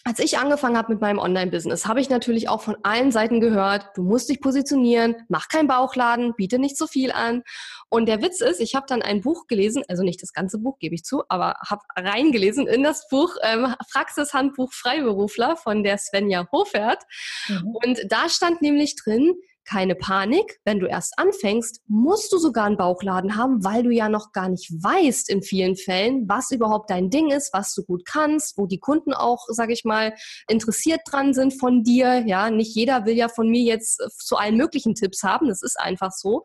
[0.07, 3.89] als ich angefangen habe mit meinem Online-Business, habe ich natürlich auch von allen Seiten gehört,
[3.97, 7.43] du musst dich positionieren, mach keinen Bauchladen, biete nicht so viel an.
[7.89, 10.79] Und der Witz ist, ich habe dann ein Buch gelesen, also nicht das ganze Buch,
[10.79, 16.47] gebe ich zu, aber habe reingelesen in das Buch ähm, Praxishandbuch Freiberufler von der Svenja
[16.53, 17.03] Hofert.
[17.49, 17.77] Mhm.
[17.83, 19.35] Und da stand nämlich drin,
[19.65, 24.09] keine Panik, wenn du erst anfängst, musst du sogar einen Bauchladen haben, weil du ja
[24.09, 28.05] noch gar nicht weißt in vielen Fällen, was überhaupt dein Ding ist, was du gut
[28.05, 30.15] kannst, wo die Kunden auch, sage ich mal,
[30.49, 32.25] interessiert dran sind von dir.
[32.27, 35.79] Ja, nicht jeder will ja von mir jetzt zu allen möglichen Tipps haben, das ist
[35.79, 36.43] einfach so.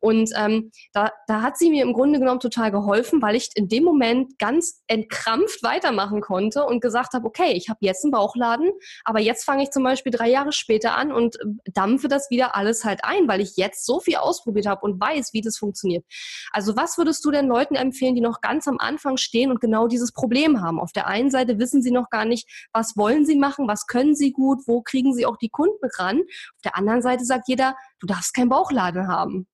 [0.00, 3.68] Und ähm, da, da hat sie mir im Grunde genommen total geholfen, weil ich in
[3.68, 8.70] dem Moment ganz entkrampft weitermachen konnte und gesagt habe, okay, ich habe jetzt einen Bauchladen,
[9.04, 11.36] aber jetzt fange ich zum Beispiel drei Jahre später an und
[11.72, 15.32] dampfe das wieder alles halt ein, weil ich jetzt so viel ausprobiert habe und weiß,
[15.32, 16.04] wie das funktioniert.
[16.52, 19.88] Also was würdest du denn Leuten empfehlen, die noch ganz am Anfang stehen und genau
[19.88, 20.78] dieses Problem haben?
[20.78, 24.14] Auf der einen Seite wissen sie noch gar nicht, was wollen sie machen, was können
[24.14, 26.20] sie gut, wo kriegen sie auch die Kunden ran.
[26.20, 29.46] Auf der anderen Seite sagt jeder, du darfst keinen Bauchladen haben.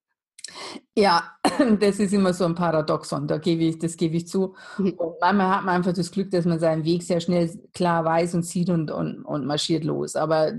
[0.97, 1.37] Ja,
[1.81, 4.55] das ist immer so ein Paradoxon, da gebe ich, das gebe ich zu.
[4.79, 4.93] Mhm.
[4.93, 8.35] Und manchmal hat man einfach das Glück, dass man seinen Weg sehr schnell klar weiß
[8.35, 10.17] und sieht und, und, und marschiert los.
[10.17, 10.53] Aber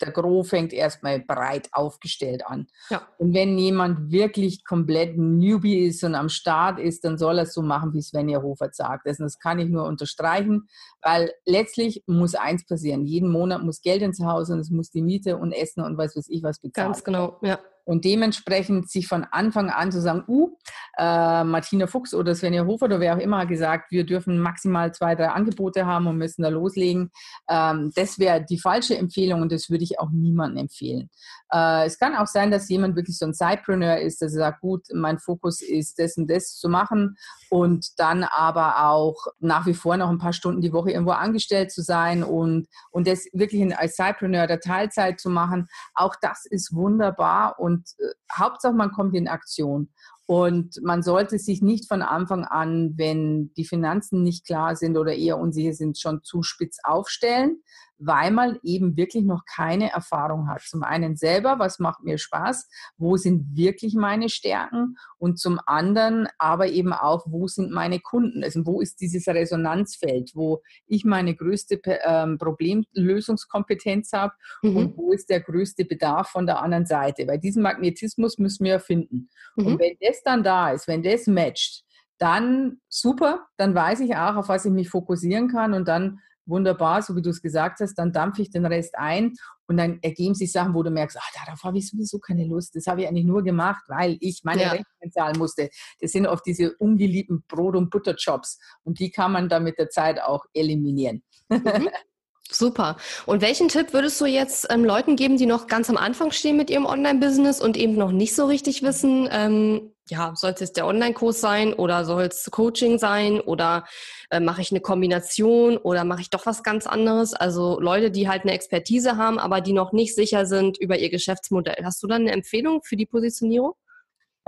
[0.00, 2.66] der Gros fängt erstmal breit aufgestellt an.
[2.90, 3.06] Ja.
[3.18, 7.54] Und wenn jemand wirklich komplett Newbie ist und am Start ist, dann soll er es
[7.54, 9.06] so machen, wie Svenja Hofer sagt.
[9.06, 10.68] Also das kann ich nur unterstreichen,
[11.02, 13.04] weil letztlich muss eins passieren.
[13.04, 16.16] Jeden Monat muss Geld ins Haus und es muss die Miete und Essen und was
[16.16, 16.92] weiß ich was bezahlen.
[16.92, 17.58] Ganz genau, ja.
[17.86, 20.56] Und dementsprechend sich von Anfang an zu sagen, uh,
[20.98, 24.92] äh, Martina Fuchs oder Svenja Hofer oder wer auch immer hat gesagt, wir dürfen maximal
[24.92, 27.12] zwei, drei Angebote haben und müssen da loslegen.
[27.48, 31.10] Ähm, das wäre die falsche Empfehlung und das würde ich auch niemandem empfehlen.
[31.52, 34.62] Äh, es kann auch sein, dass jemand wirklich so ein Sidepreneur ist, dass er sagt,
[34.62, 37.16] gut, mein Fokus ist das und das zu machen
[37.50, 41.70] und dann aber auch nach wie vor noch ein paar Stunden die Woche irgendwo angestellt
[41.70, 45.68] zu sein und, und das wirklich als Sidepreneur der Teilzeit zu machen.
[45.94, 49.90] Auch das ist wunderbar und und äh, Hauptsache man kommt in Aktion.
[50.28, 55.14] Und man sollte sich nicht von Anfang an, wenn die Finanzen nicht klar sind oder
[55.14, 57.62] eher unsicher sind, schon zu spitz aufstellen,
[57.98, 60.62] weil man eben wirklich noch keine Erfahrung hat.
[60.62, 66.28] Zum einen selber, was macht mir Spaß, wo sind wirklich meine Stärken und zum anderen
[66.38, 71.34] aber eben auch, wo sind meine Kunden, also wo ist dieses Resonanzfeld, wo ich meine
[71.34, 74.76] größte ähm, Problemlösungskompetenz habe mhm.
[74.76, 78.80] und wo ist der größte Bedarf von der anderen Seite, weil diesen Magnetismus müssen wir
[78.80, 79.28] finden.
[79.56, 79.66] Mhm.
[79.66, 81.84] Und wenn das dann da ist, wenn das matcht,
[82.18, 87.02] dann super, dann weiß ich auch, auf was ich mich fokussieren kann und dann wunderbar,
[87.02, 89.34] so wie du es gesagt hast, dann dampfe ich den Rest ein
[89.66, 92.74] und dann ergeben sich Sachen, wo du merkst, ach, darauf habe ich sowieso keine Lust.
[92.76, 94.68] Das habe ich eigentlich nur gemacht, weil ich meine ja.
[94.70, 95.68] Rechnungen zahlen musste.
[96.00, 99.90] Das sind oft diese ungeliebten Brot- und Butterjobs und die kann man dann mit der
[99.90, 101.22] Zeit auch eliminieren.
[101.48, 101.88] Mhm.
[102.50, 102.96] Super.
[103.26, 106.56] Und welchen Tipp würdest du jetzt ähm, Leuten geben, die noch ganz am Anfang stehen
[106.56, 110.76] mit ihrem Online-Business und eben noch nicht so richtig wissen, ähm, ja, soll es jetzt
[110.76, 113.84] der Online-Kurs sein oder soll es Coaching sein oder
[114.30, 117.34] äh, mache ich eine Kombination oder mache ich doch was ganz anderes?
[117.34, 121.10] Also Leute, die halt eine Expertise haben, aber die noch nicht sicher sind über ihr
[121.10, 121.84] Geschäftsmodell.
[121.84, 123.74] Hast du dann eine Empfehlung für die Positionierung?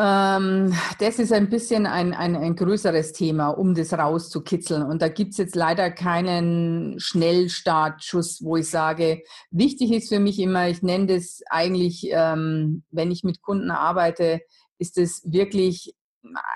[0.01, 4.85] Ähm, das ist ein bisschen ein, ein, ein größeres Thema, um das rauszukitzeln.
[4.85, 10.39] Und da gibt es jetzt leider keinen Schnellstartschuss, wo ich sage, wichtig ist für mich
[10.39, 14.41] immer, ich nenne das eigentlich, ähm, wenn ich mit Kunden arbeite,
[14.79, 15.97] ist es wirklich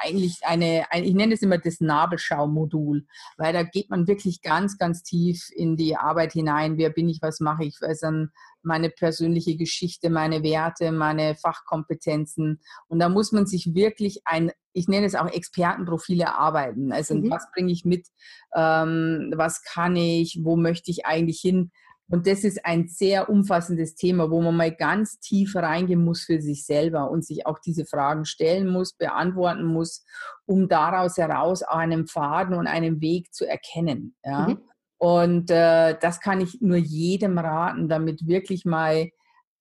[0.02, 4.78] eigentlich eine, ein, ich nenne es immer das Nabelschaumodul, weil da geht man wirklich ganz,
[4.78, 6.78] ganz tief in die Arbeit hinein.
[6.78, 7.76] Wer bin ich, was mache ich?
[7.80, 8.26] Also
[8.62, 12.60] meine persönliche Geschichte, meine Werte, meine Fachkompetenzen.
[12.88, 16.92] Und da muss man sich wirklich ein, ich nenne es auch Expertenprofile erarbeiten.
[16.92, 17.30] Also mhm.
[17.30, 18.08] was bringe ich mit?
[18.54, 20.40] Ähm, was kann ich?
[20.42, 21.70] Wo möchte ich eigentlich hin?
[22.08, 26.40] Und das ist ein sehr umfassendes Thema, wo man mal ganz tief reingehen muss für
[26.40, 30.04] sich selber und sich auch diese Fragen stellen muss, beantworten muss,
[30.44, 34.14] um daraus heraus auch einen Faden und einen Weg zu erkennen.
[34.24, 34.48] Ja?
[34.48, 34.58] Mhm.
[34.98, 39.08] Und äh, das kann ich nur jedem raten, damit wirklich mal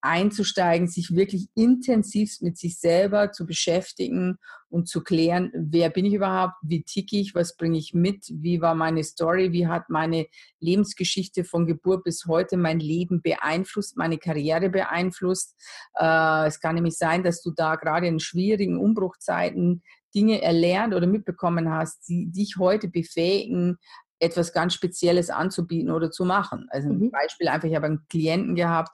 [0.01, 4.37] einzusteigen, sich wirklich intensiv mit sich selber zu beschäftigen
[4.69, 8.61] und zu klären, wer bin ich überhaupt, wie ticke ich, was bringe ich mit, wie
[8.61, 10.27] war meine Story, wie hat meine
[10.59, 15.55] Lebensgeschichte von Geburt bis heute mein Leben beeinflusst, meine Karriere beeinflusst.
[15.99, 19.83] Äh, es kann nämlich sein, dass du da gerade in schwierigen Umbruchzeiten
[20.15, 23.77] Dinge erlernt oder mitbekommen hast, die dich heute befähigen,
[24.19, 26.67] etwas ganz Spezielles anzubieten oder zu machen.
[26.69, 27.11] Also ein mhm.
[27.11, 28.91] Beispiel einfach, ich habe einen Klienten gehabt,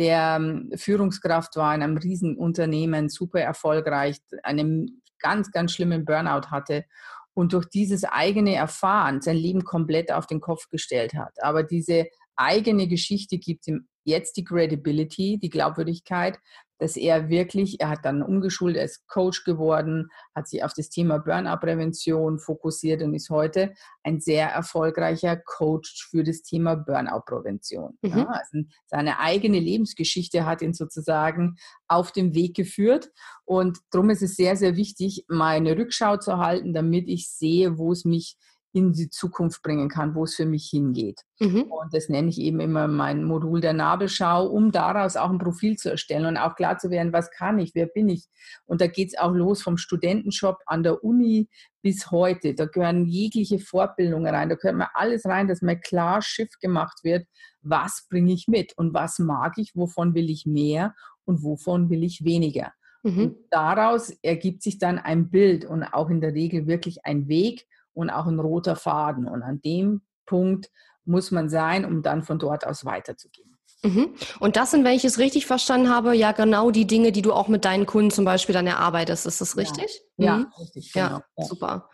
[0.00, 6.86] der ähm, Führungskraft war in einem Riesenunternehmen, super erfolgreich, einen ganz, ganz schlimmen Burnout hatte
[7.34, 11.34] und durch dieses eigene Erfahren sein Leben komplett auf den Kopf gestellt hat.
[11.42, 16.38] Aber diese eigene Geschichte gibt ihm jetzt die Credibility, die Glaubwürdigkeit,
[16.80, 20.88] dass er wirklich, er hat dann umgeschult, er ist Coach geworden, hat sich auf das
[20.88, 27.98] Thema Burnout-Prävention fokussiert und ist heute ein sehr erfolgreicher Coach für das Thema Burnout-Prävention.
[28.00, 28.10] Mhm.
[28.10, 33.10] Ja, also seine eigene Lebensgeschichte hat ihn sozusagen auf den Weg geführt
[33.44, 37.76] und darum ist es sehr, sehr wichtig, mal eine Rückschau zu halten, damit ich sehe,
[37.76, 38.38] wo es mich
[38.72, 41.22] in die Zukunft bringen kann, wo es für mich hingeht.
[41.40, 41.62] Mhm.
[41.62, 45.76] Und das nenne ich eben immer mein Modul der Nabelschau, um daraus auch ein Profil
[45.76, 48.26] zu erstellen und auch klar zu werden, was kann ich, wer bin ich.
[48.66, 51.48] Und da geht es auch los vom Studentenjob an der Uni
[51.82, 52.54] bis heute.
[52.54, 57.00] Da gehören jegliche Fortbildungen rein, da gehört mal alles rein, dass mal klar Schiff gemacht
[57.02, 57.26] wird,
[57.62, 62.04] was bringe ich mit und was mag ich, wovon will ich mehr und wovon will
[62.04, 62.72] ich weniger.
[63.02, 63.18] Mhm.
[63.18, 67.66] Und daraus ergibt sich dann ein Bild und auch in der Regel wirklich ein Weg,
[68.00, 69.28] und auch ein roter Faden.
[69.28, 70.70] Und an dem Punkt
[71.04, 73.58] muss man sein, um dann von dort aus weiterzugehen.
[73.82, 74.14] Mhm.
[74.40, 77.32] Und das sind, wenn ich es richtig verstanden habe, ja genau die Dinge, die du
[77.32, 79.26] auch mit deinen Kunden zum Beispiel dann erarbeitest.
[79.26, 80.02] Ist das richtig?
[80.16, 80.42] Ja, mhm.
[80.42, 80.92] ja richtig.
[80.92, 81.20] Genau.
[81.36, 81.90] Ja, super.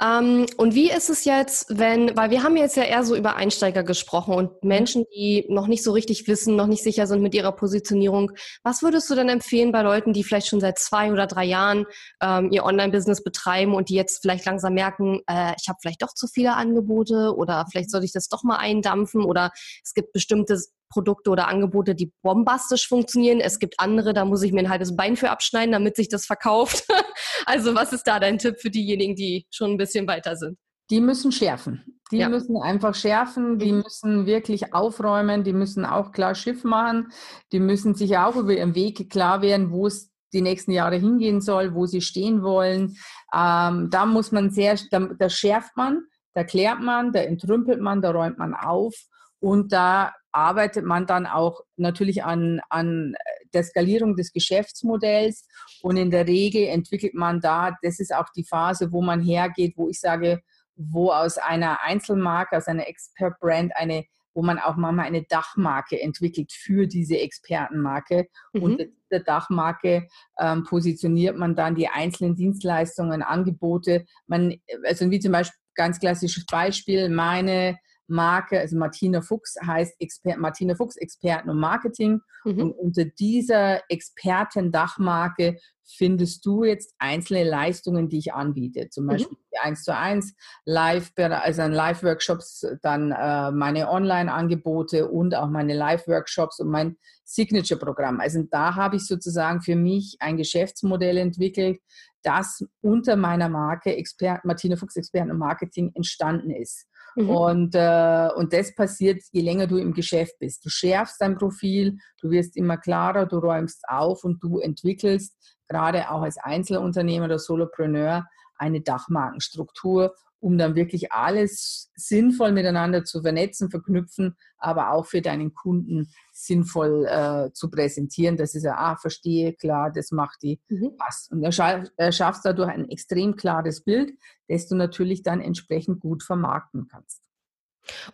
[0.00, 3.36] Ähm, und wie ist es jetzt, wenn, weil wir haben jetzt ja eher so über
[3.36, 7.34] Einsteiger gesprochen und Menschen, die noch nicht so richtig wissen, noch nicht sicher sind mit
[7.34, 8.32] ihrer Positionierung.
[8.62, 11.86] Was würdest du denn empfehlen bei Leuten, die vielleicht schon seit zwei oder drei Jahren
[12.20, 16.14] ähm, ihr Online-Business betreiben und die jetzt vielleicht langsam merken, äh, ich habe vielleicht doch
[16.14, 19.50] zu viele Angebote oder vielleicht sollte ich das doch mal eindampfen oder
[19.84, 20.58] es gibt bestimmte
[20.92, 23.40] Produkte oder Angebote, die bombastisch funktionieren.
[23.40, 26.26] Es gibt andere, da muss ich mir ein halbes Bein für abschneiden, damit sich das
[26.26, 26.86] verkauft.
[27.46, 30.58] also was ist da dein Tipp für diejenigen, die schon ein bisschen weiter sind?
[30.90, 31.82] Die müssen schärfen.
[32.10, 32.28] Die ja.
[32.28, 33.78] müssen einfach schärfen, die mhm.
[33.78, 37.08] müssen wirklich aufräumen, die müssen auch klar Schiff machen,
[37.52, 41.40] die müssen sich auch über ihren Weg klar werden, wo es die nächsten Jahre hingehen
[41.40, 42.96] soll, wo sie stehen wollen.
[43.34, 46.02] Ähm, da muss man sehr, da, da schärft man,
[46.34, 48.94] da klärt man, da entrümpelt man, da räumt man auf
[49.40, 53.14] und da arbeitet man dann auch natürlich an, an
[53.52, 55.46] der Skalierung des Geschäftsmodells
[55.82, 59.74] und in der Regel entwickelt man da, das ist auch die Phase, wo man hergeht,
[59.76, 60.42] wo ich sage,
[60.76, 66.52] wo aus einer Einzelmarke, aus einer Expert-Brand eine wo man auch manchmal eine Dachmarke entwickelt
[66.52, 68.28] für diese Expertenmarke.
[68.52, 68.62] Mhm.
[68.62, 74.06] Und der Dachmarke ähm, positioniert man dann die einzelnen Dienstleistungen, Angebote.
[74.26, 77.78] Man, also wie zum Beispiel ganz klassisches Beispiel, meine
[78.12, 82.20] Marke, also Martina Fuchs heißt Exper Martina Fuchs Experten und Marketing.
[82.44, 82.60] Mhm.
[82.60, 88.88] Und unter dieser Experten-Dachmarke findest du jetzt einzelne Leistungen, die ich anbiete.
[88.90, 89.08] Zum mhm.
[89.08, 89.58] Beispiel mhm.
[89.62, 96.68] 1 zu 1, Live, also Live-Workshops, dann äh, meine Online-Angebote und auch meine Live-Workshops und
[96.68, 98.20] mein Signature-Programm.
[98.20, 101.80] Also da habe ich sozusagen für mich ein Geschäftsmodell entwickelt,
[102.22, 106.86] das unter meiner Marke Expert, Martina Fuchs Experten und Marketing entstanden ist.
[107.16, 107.30] Mhm.
[107.30, 110.64] Und, äh, und das passiert, je länger du im Geschäft bist.
[110.64, 115.34] Du schärfst dein Profil, du wirst immer klarer, du räumst auf und du entwickelst
[115.68, 123.22] gerade auch als Einzelunternehmer oder Solopreneur eine Dachmarkenstruktur um dann wirklich alles sinnvoll miteinander zu
[123.22, 128.36] vernetzen, verknüpfen, aber auch für deinen Kunden sinnvoll äh, zu präsentieren.
[128.36, 130.96] Das ist ja, ah, verstehe, klar, das macht die, mhm.
[130.96, 131.30] passt.
[131.30, 134.14] Und er, scha er schafft dadurch ein extrem klares Bild,
[134.48, 137.22] das du natürlich dann entsprechend gut vermarkten kannst.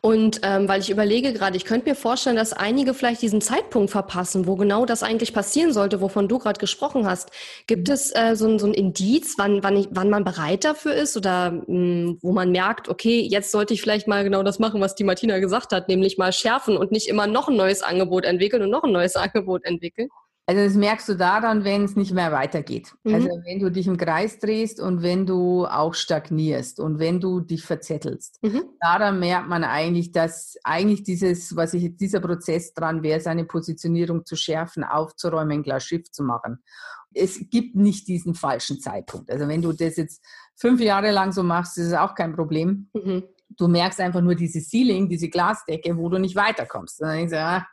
[0.00, 3.90] Und ähm, weil ich überlege gerade, ich könnte mir vorstellen, dass einige vielleicht diesen Zeitpunkt
[3.90, 7.30] verpassen, wo genau das eigentlich passieren sollte, wovon du gerade gesprochen hast.
[7.66, 11.16] Gibt es äh, so, so ein Indiz, wann, wann, ich, wann man bereit dafür ist
[11.16, 14.80] oder mh, hm, wo man merkt, okay, jetzt sollte ich vielleicht mal genau das machen,
[14.80, 18.24] was die Martina gesagt hat, nämlich mal schärfen und nicht immer noch ein neues Angebot
[18.24, 20.08] entwickeln und noch ein neues Angebot entwickeln?
[20.48, 22.94] Also das merkst du daran, wenn es nicht mehr weitergeht.
[23.04, 23.14] Mhm.
[23.14, 27.40] Also wenn du dich im Kreis drehst und wenn du auch stagnierst und wenn du
[27.40, 28.42] dich verzettelst.
[28.42, 28.62] Mhm.
[28.80, 34.24] Daran merkt man eigentlich, dass eigentlich dieses, was ich dieser Prozess dran wäre, seine Positionierung
[34.24, 36.64] zu schärfen, aufzuräumen, klar Schiff zu machen.
[37.12, 39.30] Es gibt nicht diesen falschen Zeitpunkt.
[39.30, 40.24] Also wenn du das jetzt
[40.56, 42.88] fünf Jahre lang so machst, ist es auch kein Problem.
[42.94, 43.24] Mhm.
[43.50, 47.02] Du merkst einfach nur diese Ceiling, diese Glasdecke, wo du nicht weiterkommst.
[47.02, 47.66] Dann denkst du, ah,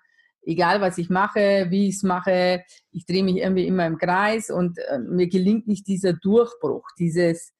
[0.45, 4.49] egal was ich mache, wie ich es mache, ich drehe mich irgendwie immer im Kreis
[4.49, 7.53] und äh, mir gelingt nicht dieser Durchbruch, dieses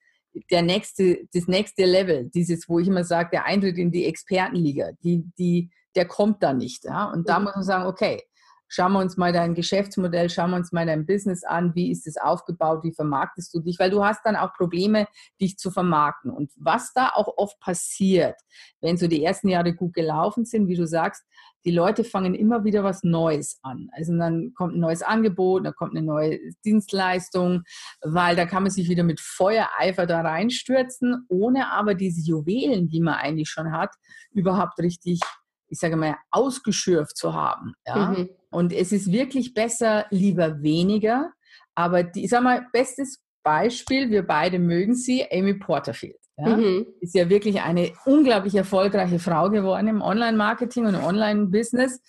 [0.50, 4.90] der nächste, das nächste Level, dieses, wo ich immer sage, der Eintritt in die Expertenliga,
[5.02, 6.84] die, die, der kommt da nicht.
[6.84, 7.10] Ja?
[7.10, 7.44] Und da mhm.
[7.44, 8.22] muss man sagen, okay,
[8.68, 12.06] schauen wir uns mal dein Geschäftsmodell, schauen wir uns mal dein Business an, wie ist
[12.06, 15.06] es aufgebaut, wie vermarktest du dich, weil du hast dann auch Probleme,
[15.40, 16.30] dich zu vermarkten.
[16.30, 18.36] Und was da auch oft passiert,
[18.80, 21.22] wenn so die ersten Jahre gut gelaufen sind, wie du sagst,
[21.66, 23.88] die Leute fangen immer wieder was Neues an.
[23.92, 27.64] Also dann kommt ein neues Angebot, dann kommt eine neue Dienstleistung,
[28.02, 33.00] weil da kann man sich wieder mit Feuereifer da reinstürzen, ohne aber diese Juwelen, die
[33.00, 33.90] man eigentlich schon hat,
[34.30, 35.20] überhaupt richtig
[35.68, 37.74] ich sage mal, ausgeschürft zu haben.
[37.86, 38.10] Ja?
[38.10, 38.30] Mhm.
[38.50, 41.32] Und es ist wirklich besser, lieber weniger.
[41.74, 46.18] Aber die, ich sage mal, bestes Beispiel, wir beide mögen sie, Amy Porterfield.
[46.36, 46.56] Ja?
[46.56, 46.86] Mhm.
[47.00, 52.00] Ist ja wirklich eine unglaublich erfolgreiche Frau geworden im Online-Marketing und im Online-Business.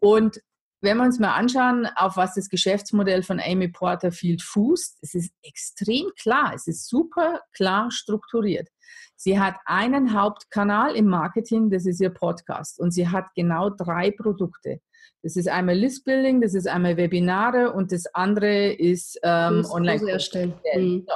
[0.00, 0.40] Und
[0.80, 5.32] wenn wir uns mal anschauen, auf was das Geschäftsmodell von Amy Porterfield fußt, es ist
[5.42, 8.68] extrem klar, es ist super klar strukturiert.
[9.16, 12.78] Sie hat einen Hauptkanal im Marketing, das ist ihr Podcast.
[12.78, 14.80] Und sie hat genau drei Produkte.
[15.22, 20.54] Das ist einmal Listbuilding, das ist einmal Webinare und das andere ist ähm, online erstellen.
[20.76, 21.06] Mhm.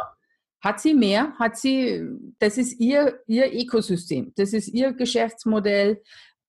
[0.61, 1.33] Hat sie mehr?
[1.39, 2.05] Hat sie,
[2.39, 6.03] das ist ihr, ihr Ökosystem, das ist ihr Geschäftsmodell.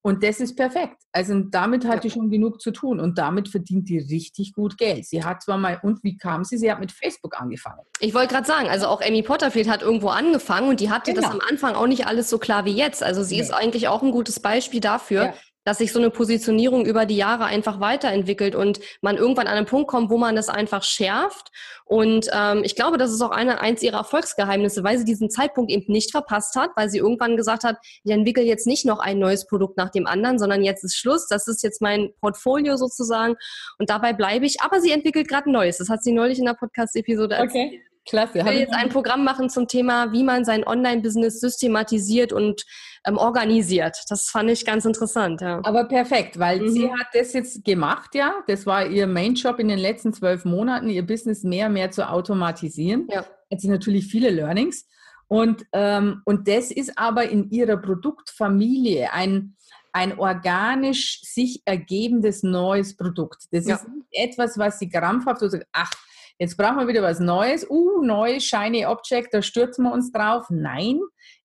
[0.05, 0.97] Und das ist perfekt.
[1.13, 1.99] Also damit hat ja.
[2.01, 5.05] die schon genug zu tun und damit verdient die richtig gut Geld.
[5.05, 6.57] Sie hat zwar mal, und wie kam sie?
[6.57, 7.79] Sie hat mit Facebook angefangen.
[8.01, 11.25] Ich wollte gerade sagen, also auch Amy Potterfield hat irgendwo angefangen und die hatte genau.
[11.25, 13.01] das am Anfang auch nicht alles so klar wie jetzt.
[13.01, 13.43] Also sie ja.
[13.43, 15.33] ist eigentlich auch ein gutes Beispiel dafür, ja.
[15.63, 19.65] Dass sich so eine Positionierung über die Jahre einfach weiterentwickelt und man irgendwann an einen
[19.65, 21.51] Punkt kommt, wo man das einfach schärft.
[21.85, 25.71] Und ähm, ich glaube, das ist auch eine, eins ihrer Erfolgsgeheimnisse, weil sie diesen Zeitpunkt
[25.71, 29.19] eben nicht verpasst hat, weil sie irgendwann gesagt hat, ich entwickle jetzt nicht noch ein
[29.19, 33.35] neues Produkt nach dem anderen, sondern jetzt ist Schluss, das ist jetzt mein Portfolio sozusagen
[33.79, 34.61] und dabei bleibe ich.
[34.61, 35.77] Aber sie entwickelt gerade ein neues.
[35.77, 37.92] Das hat sie neulich in der Podcast-Episode erzählt.
[38.05, 38.39] Klasse.
[38.39, 42.65] Ich will jetzt ein Programm machen zum Thema, wie man sein Online-Business systematisiert und
[43.05, 43.97] ähm, organisiert.
[44.09, 45.41] Das fand ich ganz interessant.
[45.41, 45.61] Ja.
[45.63, 46.69] Aber perfekt, weil mhm.
[46.69, 48.33] sie hat das jetzt gemacht, ja.
[48.47, 52.09] Das war ihr Main-Job in den letzten zwölf Monaten, ihr Business mehr und mehr zu
[52.09, 53.07] automatisieren.
[53.09, 53.25] Ja.
[53.51, 54.87] Hat sie natürlich viele Learnings.
[55.27, 59.55] Und, ähm, und das ist aber in ihrer Produktfamilie ein,
[59.91, 63.45] ein organisch sich ergebendes neues Produkt.
[63.51, 63.75] Das ja.
[63.75, 65.91] ist etwas, was sie krampfhaft so sagt, ach,
[66.39, 67.69] Jetzt brauchen wir wieder was Neues.
[67.69, 70.47] Uh, neues Shiny Object, da stürzen wir uns drauf.
[70.49, 70.99] Nein,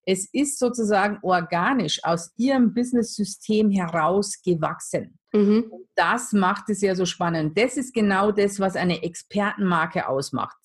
[0.05, 5.19] es ist sozusagen organisch aus ihrem Business-System herausgewachsen.
[5.31, 5.71] Mhm.
[5.95, 7.57] Das macht es ja so spannend.
[7.57, 10.57] Das ist genau das, was eine Expertenmarke ausmacht.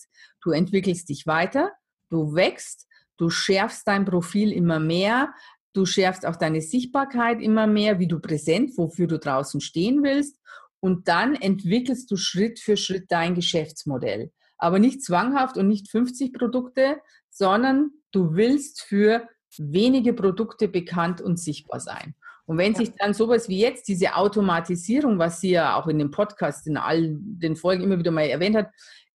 [0.43, 1.73] Du entwickelst dich weiter,
[2.09, 2.87] du wächst,
[3.19, 5.35] du schärfst dein Profil immer mehr,
[5.75, 10.39] du schärfst auch deine Sichtbarkeit immer mehr, wie du präsent, wofür du draußen stehen willst
[10.85, 14.31] und dann entwickelst du Schritt für Schritt dein Geschäftsmodell.
[14.59, 16.99] Aber nicht zwanghaft und nicht 50 Produkte,
[17.31, 19.27] sondern du willst für
[19.57, 22.15] wenige Produkte bekannt und sichtbar sein.
[22.45, 22.81] Und wenn ja.
[22.81, 26.77] sich dann sowas wie jetzt, diese Automatisierung, was sie ja auch in dem Podcast, in
[26.77, 28.69] all den Folgen immer wieder mal erwähnt hat,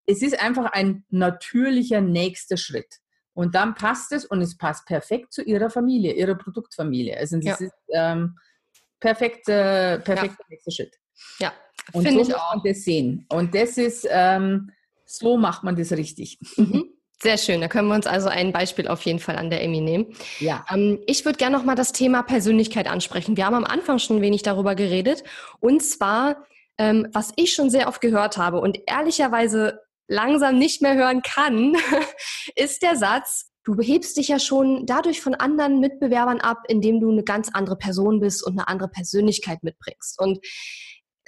[0.08, 2.96] es ist einfach ein natürlicher nächster Schritt.
[3.34, 7.16] Und dann passt es und es passt perfekt zu ihrer Familie, ihrer Produktfamilie.
[7.16, 7.54] Also es ja.
[7.54, 8.40] ist ähm,
[9.00, 10.46] perfekt, äh, perfekter ja.
[10.50, 10.98] nächster Schritt.
[11.40, 11.54] Ja,
[11.94, 13.26] und so muss man das sehen.
[13.30, 14.72] Und das ist, ähm,
[15.06, 16.40] so macht man das richtig.
[16.56, 16.86] Mhm.
[17.22, 17.60] Sehr schön.
[17.60, 20.16] Da können wir uns also ein Beispiel auf jeden Fall an der Emmy nehmen.
[20.40, 20.66] Ja.
[20.72, 23.36] Ähm, ich würde gerne noch mal das Thema Persönlichkeit ansprechen.
[23.36, 25.24] Wir haben am Anfang schon ein wenig darüber geredet.
[25.60, 26.46] Und zwar,
[26.78, 31.76] ähm, was ich schon sehr oft gehört habe und ehrlicherweise langsam nicht mehr hören kann,
[32.56, 37.12] ist der Satz, du behebst dich ja schon dadurch von anderen Mitbewerbern ab, indem du
[37.12, 40.22] eine ganz andere Person bist und eine andere Persönlichkeit mitbringst.
[40.22, 40.40] Und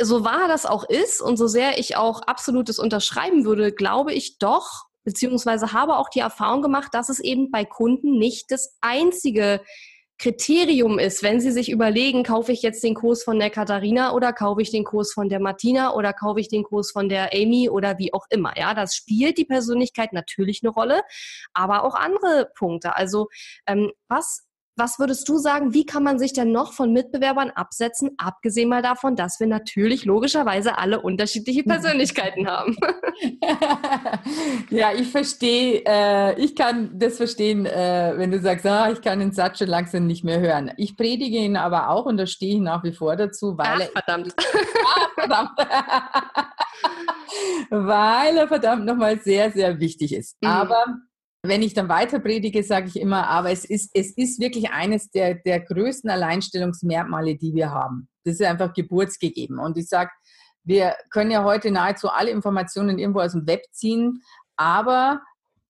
[0.03, 4.37] so wahr das auch ist und so sehr ich auch absolutes unterschreiben würde, glaube ich
[4.37, 9.61] doch, beziehungsweise habe auch die Erfahrung gemacht, dass es eben bei Kunden nicht das einzige
[10.21, 14.33] Kriterium ist, wenn sie sich überlegen, kaufe ich jetzt den Kurs von der Katharina oder
[14.33, 17.69] kaufe ich den Kurs von der Martina oder kaufe ich den Kurs von der Amy
[17.69, 18.55] oder wie auch immer.
[18.55, 21.01] Ja, das spielt die Persönlichkeit natürlich eine Rolle,
[21.53, 22.95] aber auch andere Punkte.
[22.95, 23.29] Also
[23.65, 24.45] ähm, was
[24.75, 28.81] was würdest du sagen, wie kann man sich denn noch von Mitbewerbern absetzen, abgesehen mal
[28.81, 32.77] davon, dass wir natürlich logischerweise alle unterschiedliche Persönlichkeiten haben?
[34.69, 39.19] ja, ich verstehe, äh, ich kann das verstehen, äh, wenn du sagst, ah, ich kann
[39.19, 40.71] den Satz schon langsam nicht mehr hören.
[40.77, 44.03] Ich predige ihn aber auch und da stehe ich nach wie vor dazu, weil Ach,
[44.03, 44.33] verdammt.
[44.95, 45.51] ah, verdammt.
[47.69, 50.41] weil er verdammt nochmal sehr, sehr wichtig ist.
[50.41, 50.49] Mhm.
[50.49, 50.85] Aber
[51.43, 55.09] wenn ich dann weiter predige, sage ich immer, aber es ist, es ist wirklich eines
[55.09, 58.07] der, der größten Alleinstellungsmerkmale, die wir haben.
[58.23, 59.57] Das ist einfach geburtsgegeben.
[59.57, 60.11] Und ich sage,
[60.63, 64.21] wir können ja heute nahezu alle Informationen irgendwo aus dem Web ziehen,
[64.55, 65.21] aber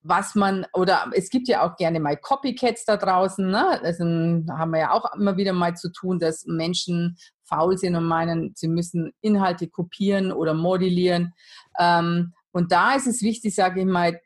[0.03, 3.79] was man, oder es gibt ja auch gerne mal Copycats da draußen, ne?
[3.83, 8.05] Also haben wir ja auch immer wieder mal zu tun, dass Menschen faul sind und
[8.05, 11.33] meinen, sie müssen Inhalte kopieren oder modellieren.
[11.79, 14.19] Ähm, und da ist es wichtig, sage ich mal,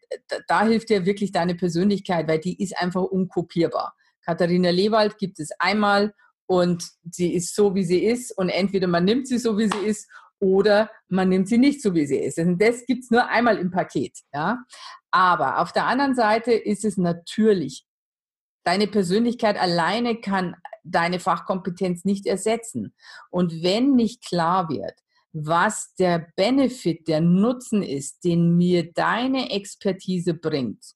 [0.48, 3.96] da, hilft dir wirklich deine Persönlichkeit, weil die ist einfach unkopierbar.
[4.24, 6.14] Katharina Lewald gibt es einmal
[6.48, 9.86] und sie ist so, wie sie ist und entweder man nimmt sie so, wie sie
[9.86, 10.10] ist
[10.40, 12.40] oder man nimmt sie nicht so, wie sie ist.
[12.40, 14.20] Und das gibt es nur einmal im Paket.
[14.34, 14.64] Ja?
[15.12, 17.86] Aber auf der anderen Seite ist es natürlich,
[18.64, 22.94] deine Persönlichkeit alleine kann deine Fachkompetenz nicht ersetzen.
[23.30, 24.94] Und wenn nicht klar wird,
[25.36, 30.94] was der Benefit, der Nutzen ist, den mir deine Expertise bringt,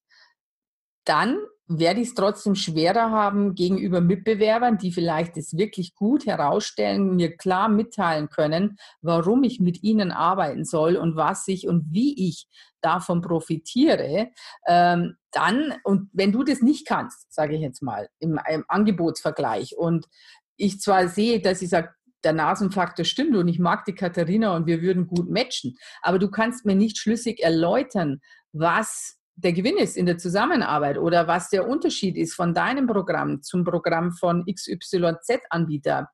[1.03, 7.15] dann werde ich es trotzdem schwerer haben gegenüber Mitbewerbern, die vielleicht es wirklich gut herausstellen,
[7.15, 12.29] mir klar mitteilen können, warum ich mit ihnen arbeiten soll und was ich und wie
[12.29, 12.47] ich
[12.81, 14.29] davon profitiere.
[14.67, 19.77] Ähm, dann, und wenn du das nicht kannst, sage ich jetzt mal, im, im Angebotsvergleich
[19.77, 20.07] und
[20.55, 24.65] ich zwar sehe, dass ich sage, der Nasenfaktor stimmt und ich mag die Katharina und
[24.67, 25.77] wir würden gut matchen.
[26.01, 28.19] Aber du kannst mir nicht schlüssig erläutern,
[28.51, 33.41] was der Gewinn ist in der Zusammenarbeit oder was der Unterschied ist von deinem Programm
[33.41, 36.09] zum Programm von XYZ-Anbieter.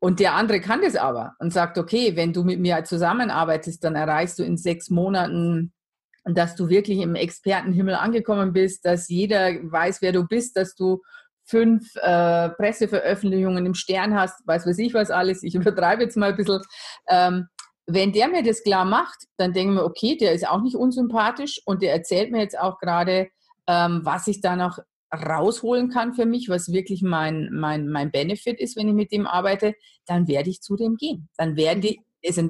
[0.00, 3.94] Und der andere kann das aber und sagt, okay, wenn du mit mir zusammenarbeitest, dann
[3.94, 5.72] erreichst du in sechs Monaten,
[6.24, 11.00] dass du wirklich im Expertenhimmel angekommen bist, dass jeder weiß, wer du bist, dass du
[11.44, 16.30] fünf äh, Presseveröffentlichungen im Stern hast, weiß weiß ich was alles, ich übertreibe jetzt mal
[16.30, 16.60] ein bisschen.
[17.08, 17.48] Ähm,
[17.86, 21.60] wenn der mir das klar macht, dann denken wir, okay, der ist auch nicht unsympathisch
[21.64, 23.28] und der erzählt mir jetzt auch gerade,
[23.66, 24.78] ähm, was ich da noch
[25.12, 29.26] rausholen kann für mich, was wirklich mein, mein, mein Benefit ist, wenn ich mit dem
[29.26, 29.74] arbeite,
[30.06, 31.28] dann werde ich zu dem gehen.
[31.36, 32.00] Dann werde ich,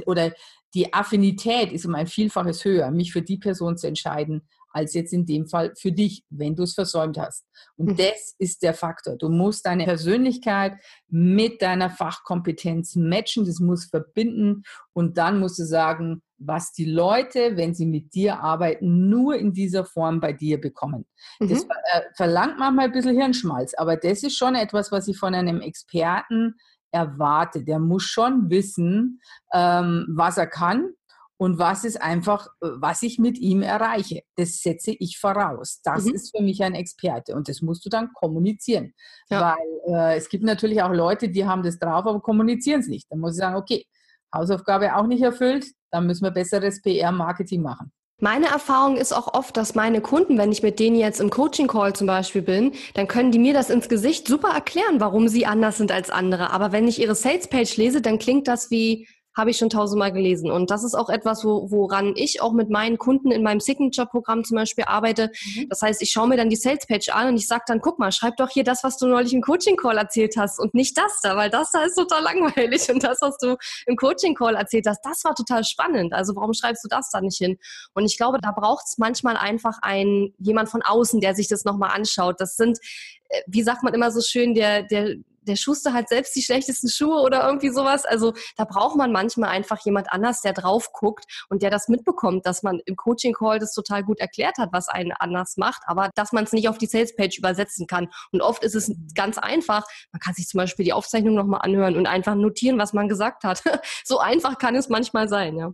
[0.06, 0.32] oder
[0.74, 5.12] die Affinität ist um ein Vielfaches höher, mich für die Person zu entscheiden, als jetzt
[5.12, 7.44] in dem Fall für dich, wenn du es versäumt hast.
[7.76, 7.96] Und mhm.
[7.96, 9.16] das ist der Faktor.
[9.16, 10.74] Du musst deine Persönlichkeit
[11.08, 14.62] mit deiner Fachkompetenz matchen, das muss verbinden
[14.92, 19.52] und dann musst du sagen, was die Leute, wenn sie mit dir arbeiten, nur in
[19.52, 21.06] dieser Form bei dir bekommen.
[21.40, 21.48] Mhm.
[21.48, 25.34] Das äh, verlangt manchmal ein bisschen Hirnschmalz, aber das ist schon etwas, was ich von
[25.34, 26.54] einem Experten
[26.90, 27.64] erwarte.
[27.64, 29.20] Der muss schon wissen,
[29.52, 30.90] ähm, was er kann
[31.42, 34.22] und was ist einfach, äh, was ich mit ihm erreiche.
[34.36, 35.80] Das setze ich voraus.
[35.82, 36.14] Das mhm.
[36.14, 38.94] ist für mich ein Experte und das musst du dann kommunizieren.
[39.28, 39.56] Ja.
[39.56, 43.10] Weil äh, es gibt natürlich auch Leute, die haben das drauf, aber kommunizieren es nicht.
[43.10, 43.84] Dann muss ich sagen, okay,
[44.32, 47.90] Hausaufgabe auch nicht erfüllt, dann müssen wir besseres PR-Marketing machen.
[48.20, 51.94] Meine Erfahrung ist auch oft, dass meine Kunden, wenn ich mit denen jetzt im Coaching-Call
[51.94, 55.78] zum Beispiel bin, dann können die mir das ins Gesicht super erklären, warum sie anders
[55.78, 56.50] sind als andere.
[56.50, 60.50] Aber wenn ich ihre Sales-Page lese, dann klingt das wie, habe ich schon tausendmal gelesen.
[60.50, 64.44] Und das ist auch etwas, wo, woran ich auch mit meinen Kunden in meinem Signature-Programm
[64.44, 65.30] zum Beispiel arbeite.
[65.56, 65.68] Mhm.
[65.68, 68.12] Das heißt, ich schaue mir dann die Sales-Page an und ich sage dann, guck mal,
[68.12, 71.36] schreib doch hier das, was du neulich im Coaching-Call erzählt hast und nicht das da,
[71.36, 73.56] weil das da ist total langweilig und das, was du
[73.86, 76.12] im Coaching-Call erzählt hast, das war total spannend.
[76.12, 77.58] Also warum schreibst du das da nicht hin?
[77.94, 81.64] Und ich glaube, da braucht es manchmal einfach ein, jemand von außen, der sich das
[81.64, 82.40] nochmal anschaut.
[82.40, 82.78] Das sind
[83.32, 86.88] äh, wie sagt man immer so schön, der, der, der Schuster hat selbst die schlechtesten
[86.88, 88.04] Schuhe oder irgendwie sowas.
[88.04, 92.46] Also da braucht man manchmal einfach jemand anders, der drauf guckt und der das mitbekommt,
[92.46, 96.32] dass man im Coaching-Call das total gut erklärt hat, was einen anders macht, aber dass
[96.32, 98.08] man es nicht auf die Sales-Page übersetzen kann.
[98.30, 99.84] Und oft ist es ganz einfach.
[100.12, 103.44] Man kann sich zum Beispiel die Aufzeichnung nochmal anhören und einfach notieren, was man gesagt
[103.44, 103.62] hat.
[104.04, 105.72] so einfach kann es manchmal sein, ja.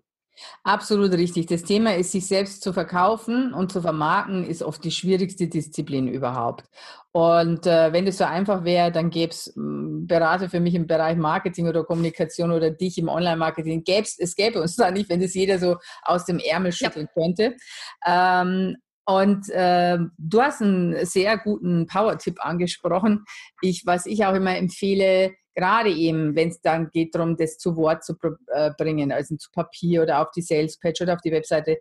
[0.62, 1.46] Absolut richtig.
[1.46, 6.08] Das Thema ist, sich selbst zu verkaufen und zu vermarkten, ist oft die schwierigste Disziplin
[6.08, 6.64] überhaupt.
[7.12, 10.86] Und äh, wenn es so einfach wäre, dann gäbe es hm, Berater für mich im
[10.86, 13.82] Bereich Marketing oder Kommunikation oder dich im Online-Marketing.
[13.86, 17.22] es gäbe uns da nicht, wenn das jeder so aus dem Ärmel schütteln ja.
[17.22, 17.56] könnte.
[18.06, 18.76] Ähm,
[19.08, 23.24] und äh, du hast einen sehr guten Power-Tipp angesprochen.
[23.62, 27.76] Ich, was ich auch immer empfehle, gerade eben, wenn es dann geht darum, das zu
[27.76, 28.14] Wort zu
[28.52, 31.78] äh, bringen, also zu Papier oder auf die Sales Page oder auf die Webseite,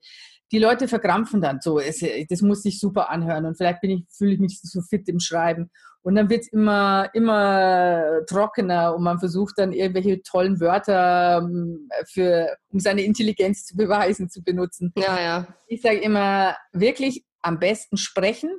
[0.51, 1.79] die Leute verkrampfen dann so.
[1.79, 5.07] Es, das muss sich super anhören und vielleicht bin ich, fühle ich mich so fit
[5.07, 5.69] im Schreiben.
[6.01, 11.89] Und dann wird es immer, immer trockener und man versucht dann irgendwelche tollen Wörter ähm,
[12.11, 14.93] für, um seine Intelligenz zu beweisen, zu benutzen.
[14.97, 15.47] Ja, ja.
[15.67, 18.49] Ich sage immer, wirklich am besten sprechen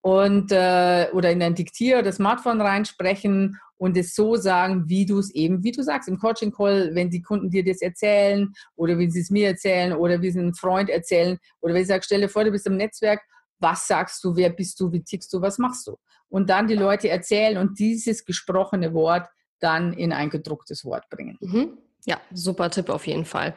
[0.00, 5.18] und äh, oder in ein Diktier oder Smartphone reinsprechen und es so sagen, wie du
[5.18, 8.98] es eben, wie du sagst, im Coaching Call, wenn die Kunden dir das erzählen oder
[8.98, 12.02] wenn sie es mir erzählen oder wie sie einen Freund erzählen oder wenn ich sage,
[12.02, 13.20] stelle vor, du bist im Netzwerk,
[13.58, 15.98] was sagst du, wer bist du, wie tickst du, was machst du?
[16.30, 19.28] Und dann die Leute erzählen und dieses gesprochene Wort
[19.60, 21.36] dann in ein gedrucktes Wort bringen.
[21.42, 21.76] Mhm.
[22.06, 23.54] Ja, super Tipp auf jeden Fall.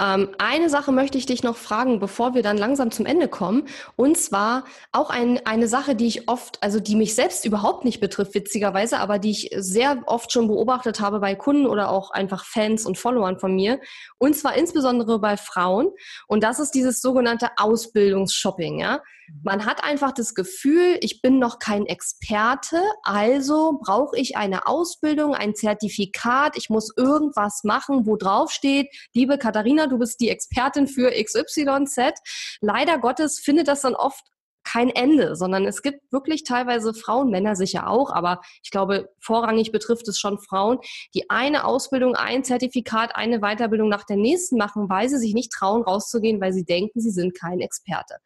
[0.00, 3.66] Ähm, eine Sache möchte ich dich noch fragen, bevor wir dann langsam zum Ende kommen.
[3.96, 7.98] Und zwar auch ein, eine Sache, die ich oft, also die mich selbst überhaupt nicht
[7.98, 12.44] betrifft, witzigerweise, aber die ich sehr oft schon beobachtet habe bei Kunden oder auch einfach
[12.44, 13.80] Fans und Followern von mir.
[14.18, 15.88] Und zwar insbesondere bei Frauen.
[16.28, 19.00] Und das ist dieses sogenannte Ausbildungsshopping, ja.
[19.42, 25.34] Man hat einfach das Gefühl, ich bin noch kein Experte, also brauche ich eine Ausbildung,
[25.34, 30.86] ein Zertifikat, ich muss irgendwas machen, wo drauf steht, liebe Katharina, du bist die Expertin
[30.86, 32.14] für XYZ.
[32.60, 34.24] Leider Gottes findet das dann oft
[34.70, 39.72] kein Ende, sondern es gibt wirklich teilweise Frauen, Männer sicher auch, aber ich glaube, vorrangig
[39.72, 40.78] betrifft es schon Frauen,
[41.14, 45.52] die eine Ausbildung, ein Zertifikat, eine Weiterbildung nach der nächsten machen, weil sie sich nicht
[45.52, 48.16] trauen, rauszugehen, weil sie denken, sie sind kein Experte.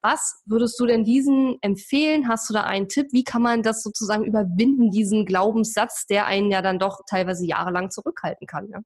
[0.00, 2.28] Was würdest du denn diesen empfehlen?
[2.28, 3.12] Hast du da einen Tipp?
[3.12, 7.92] Wie kann man das sozusagen überwinden, diesen Glaubenssatz, der einen ja dann doch teilweise jahrelang
[7.92, 8.68] zurückhalten kann?
[8.68, 8.80] Ja?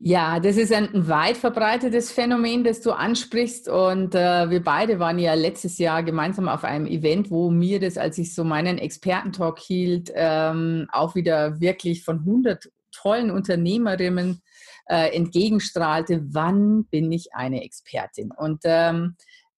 [0.00, 3.68] Ja, das ist ein weit verbreitetes Phänomen, das du ansprichst.
[3.68, 7.98] Und äh, wir beide waren ja letztes Jahr gemeinsam auf einem Event, wo mir das,
[7.98, 14.40] als ich so meinen Expertentalk hielt, ähm, auch wieder wirklich von 100 tollen Unternehmerinnen
[14.88, 18.30] äh, entgegenstrahlte, wann bin ich eine Expertin?
[18.30, 19.16] Und ähm,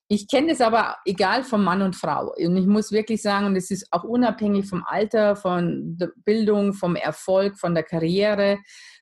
[0.09, 2.35] ich kenne es aber egal von Mann und Frau.
[2.37, 6.73] Und ich muss wirklich sagen, und es ist auch unabhängig vom Alter, von der Bildung,
[6.73, 8.59] vom Erfolg, von der Karriere,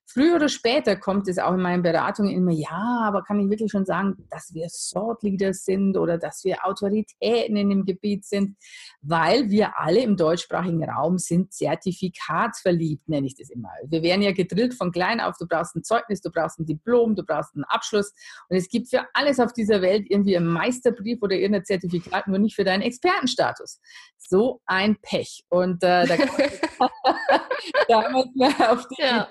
[0.09, 3.71] früher oder später kommt es auch in meinen Beratungen immer, ja, aber kann ich wirklich
[3.71, 8.57] schon sagen, dass wir Thought Leaders sind oder dass wir Autoritäten in dem Gebiet sind,
[9.03, 13.69] weil wir alle im deutschsprachigen Raum sind zertifikatsverliebt, nenne ich das immer.
[13.87, 17.15] Wir werden ja gedrillt von klein auf, du brauchst ein Zeugnis, du brauchst ein Diplom,
[17.15, 18.13] du brauchst einen Abschluss
[18.49, 22.39] und es gibt für alles auf dieser Welt irgendwie einen Meisterbrief oder irgendein Zertifikat, nur
[22.39, 23.81] nicht für deinen Expertenstatus.
[24.17, 25.45] So ein Pech.
[25.49, 26.17] Und äh, da
[27.89, 29.29] damals mal auf die ja.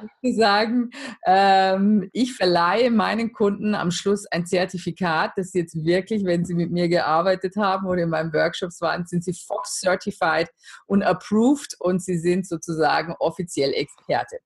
[0.68, 0.91] Sagen,
[1.26, 6.72] ähm, ich verleihe meinen Kunden am Schluss ein Zertifikat, das jetzt wirklich, wenn sie mit
[6.72, 10.49] mir gearbeitet haben oder in meinen Workshops waren, sind sie Fox Certified
[10.86, 14.38] und approved und sie sind sozusagen offiziell Experte.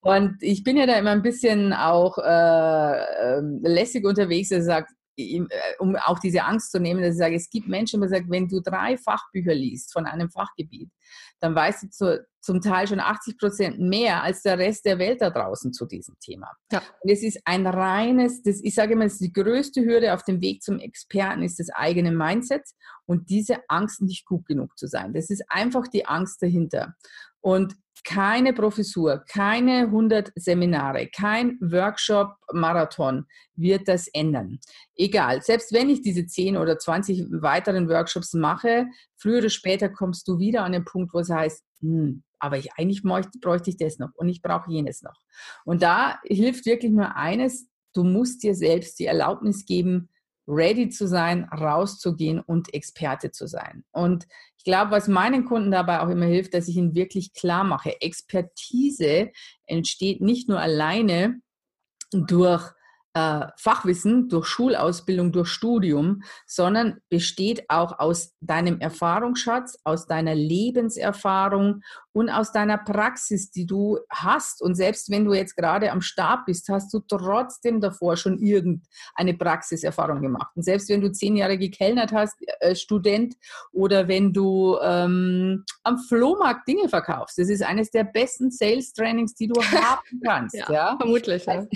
[0.00, 4.66] Und ich bin ja da immer ein bisschen auch äh, ähm, lässig unterwegs, dass ich
[4.66, 4.86] sage,
[5.78, 8.48] um auch diese Angst zu nehmen, dass ich sage, es gibt Menschen, die sagen, wenn
[8.48, 10.90] du drei Fachbücher liest von einem Fachgebiet,
[11.40, 15.20] dann weißt du zu, zum Teil schon 80 Prozent mehr als der Rest der Welt
[15.20, 16.50] da draußen zu diesem Thema.
[16.70, 16.82] Ja.
[17.00, 20.22] Und es ist ein reines, das, ich sage immer, das ist die größte Hürde auf
[20.22, 22.62] dem Weg zum Experten, ist das eigene Mindset
[23.06, 25.12] und diese Angst, nicht gut genug zu sein.
[25.12, 26.94] Das ist einfach die Angst dahinter.
[27.40, 33.26] Und keine Professur, keine 100 Seminare, kein Workshop-Marathon
[33.56, 34.58] wird das ändern.
[34.96, 38.86] Egal, selbst wenn ich diese 10 oder 20 weiteren Workshops mache,
[39.16, 42.72] früher oder später kommst du wieder an den Punkt, wo es heißt, hm, aber ich,
[42.74, 45.20] eigentlich bräuchte ich das noch und ich brauche jenes noch.
[45.64, 50.08] Und da hilft wirklich nur eines, du musst dir selbst die Erlaubnis geben,
[50.48, 53.84] ready zu sein, rauszugehen und Experte zu sein.
[53.92, 54.26] Und
[54.56, 58.00] ich glaube, was meinen Kunden dabei auch immer hilft, dass ich ihnen wirklich klar mache,
[58.00, 59.30] Expertise
[59.66, 61.40] entsteht nicht nur alleine
[62.10, 62.72] durch
[63.14, 71.82] äh, Fachwissen, durch Schulausbildung, durch Studium, sondern besteht auch aus deinem Erfahrungsschatz, aus deiner Lebenserfahrung
[72.12, 74.60] und aus deiner Praxis, die du hast.
[74.60, 79.34] Und selbst wenn du jetzt gerade am Start bist, hast du trotzdem davor schon irgendeine
[79.38, 80.50] Praxiserfahrung gemacht.
[80.54, 83.34] Und selbst wenn du zehn Jahre gekellnert hast, äh, Student,
[83.72, 89.48] oder wenn du ähm, am Flohmarkt Dinge verkaufst, das ist eines der besten Sales-Trainings, die
[89.48, 90.54] du haben kannst.
[90.54, 91.46] ja, ja, vermutlich.
[91.46, 91.66] Ja.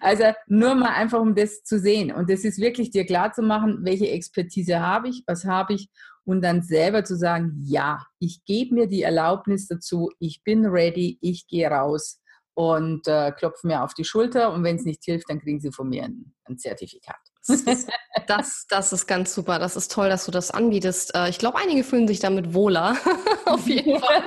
[0.00, 2.12] also nur mal einfach, um das zu sehen.
[2.12, 5.88] Und das ist wirklich dir klar zu machen, welche Expertise habe ich, was habe ich
[6.24, 11.18] und dann selber zu sagen, ja, ich gebe mir die Erlaubnis dazu, ich bin ready,
[11.20, 12.20] ich gehe raus
[12.54, 15.72] und äh, klopfe mir auf die Schulter und wenn es nicht hilft, dann kriegen sie
[15.72, 17.31] von mir ein, ein Zertifikat.
[18.26, 19.58] Das, das ist ganz super.
[19.58, 21.14] Das ist toll, dass du das anbietest.
[21.14, 22.96] Äh, ich glaube, einige fühlen sich damit wohler.
[23.46, 24.22] Auf jeden Fall.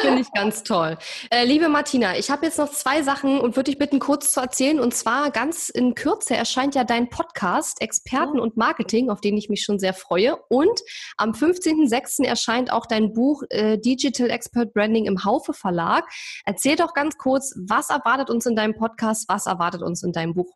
[0.00, 0.96] Finde ich ganz toll.
[1.30, 4.40] Äh, liebe Martina, ich habe jetzt noch zwei Sachen und würde dich bitten, kurz zu
[4.40, 4.78] erzählen.
[4.78, 9.48] Und zwar ganz in Kürze erscheint ja dein Podcast Experten und Marketing, auf den ich
[9.48, 10.36] mich schon sehr freue.
[10.48, 10.80] Und
[11.16, 12.24] am 15.06.
[12.24, 16.04] erscheint auch dein Buch äh, Digital Expert Branding im Haufe Verlag.
[16.44, 20.34] Erzähl doch ganz kurz, was erwartet uns in deinem Podcast, was erwartet uns in deinem
[20.34, 20.52] Buch?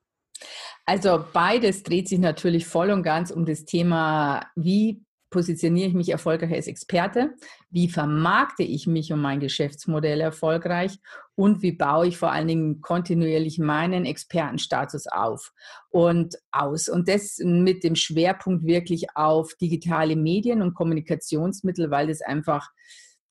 [0.86, 6.08] Also beides dreht sich natürlich voll und ganz um das Thema, wie positioniere ich mich
[6.10, 7.34] erfolgreich als Experte,
[7.70, 10.98] wie vermarkte ich mich und mein Geschäftsmodell erfolgreich
[11.34, 15.52] und wie baue ich vor allen Dingen kontinuierlich meinen Expertenstatus auf
[15.90, 16.88] und aus.
[16.88, 22.70] Und das mit dem Schwerpunkt wirklich auf digitale Medien und Kommunikationsmittel, weil das einfach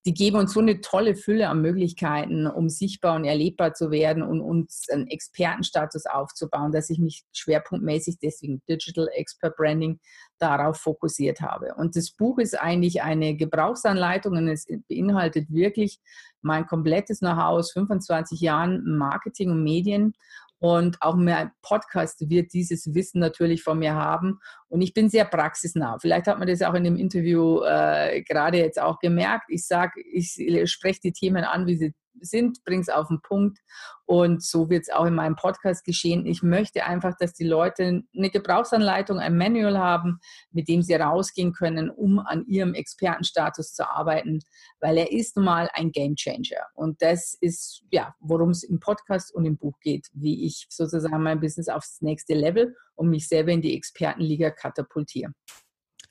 [0.06, 4.22] die geben uns so eine tolle Fülle an Möglichkeiten, um sichtbar und erlebbar zu werden
[4.22, 10.00] und uns einen Expertenstatus aufzubauen, dass ich mich schwerpunktmäßig deswegen Digital Expert Branding
[10.38, 11.74] darauf fokussiert habe.
[11.76, 16.00] Und das Buch ist eigentlich eine Gebrauchsanleitung und es beinhaltet wirklich
[16.42, 20.14] mein komplettes Know-how aus 25 Jahren Marketing und Medien
[20.60, 24.40] und auch mein Podcast wird dieses Wissen natürlich von mir haben.
[24.68, 25.98] Und ich bin sehr praxisnah.
[26.00, 29.46] Vielleicht hat man das auch in dem Interview äh, gerade jetzt auch gemerkt.
[29.50, 30.40] Ich sage, ich
[30.72, 33.60] spreche die Themen an, wie sie sind, bring es auf den Punkt.
[34.06, 36.26] Und so wird es auch in meinem Podcast geschehen.
[36.26, 40.20] Ich möchte einfach, dass die Leute eine Gebrauchsanleitung, ein Manual haben,
[40.52, 44.40] mit dem sie rausgehen können, um an ihrem Expertenstatus zu arbeiten,
[44.80, 46.68] weil er ist nun mal ein Game Changer.
[46.76, 51.24] Und das ist, ja, worum es im Podcast und im Buch geht, wie ich sozusagen
[51.24, 55.32] mein Business aufs nächste Level und mich selber in die Expertenliga katapultiere.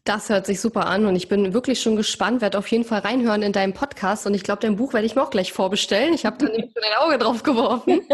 [0.05, 3.01] Das hört sich super an und ich bin wirklich schon gespannt, werde auf jeden Fall
[3.01, 6.13] reinhören in deinem Podcast und ich glaube, dein Buch werde ich mir auch gleich vorbestellen.
[6.13, 8.03] Ich habe da nämlich schon ein Auge drauf geworfen.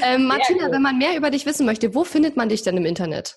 [0.00, 2.84] Ähm, Martina, wenn man mehr über dich wissen möchte, wo findet man dich denn im
[2.84, 3.36] Internet?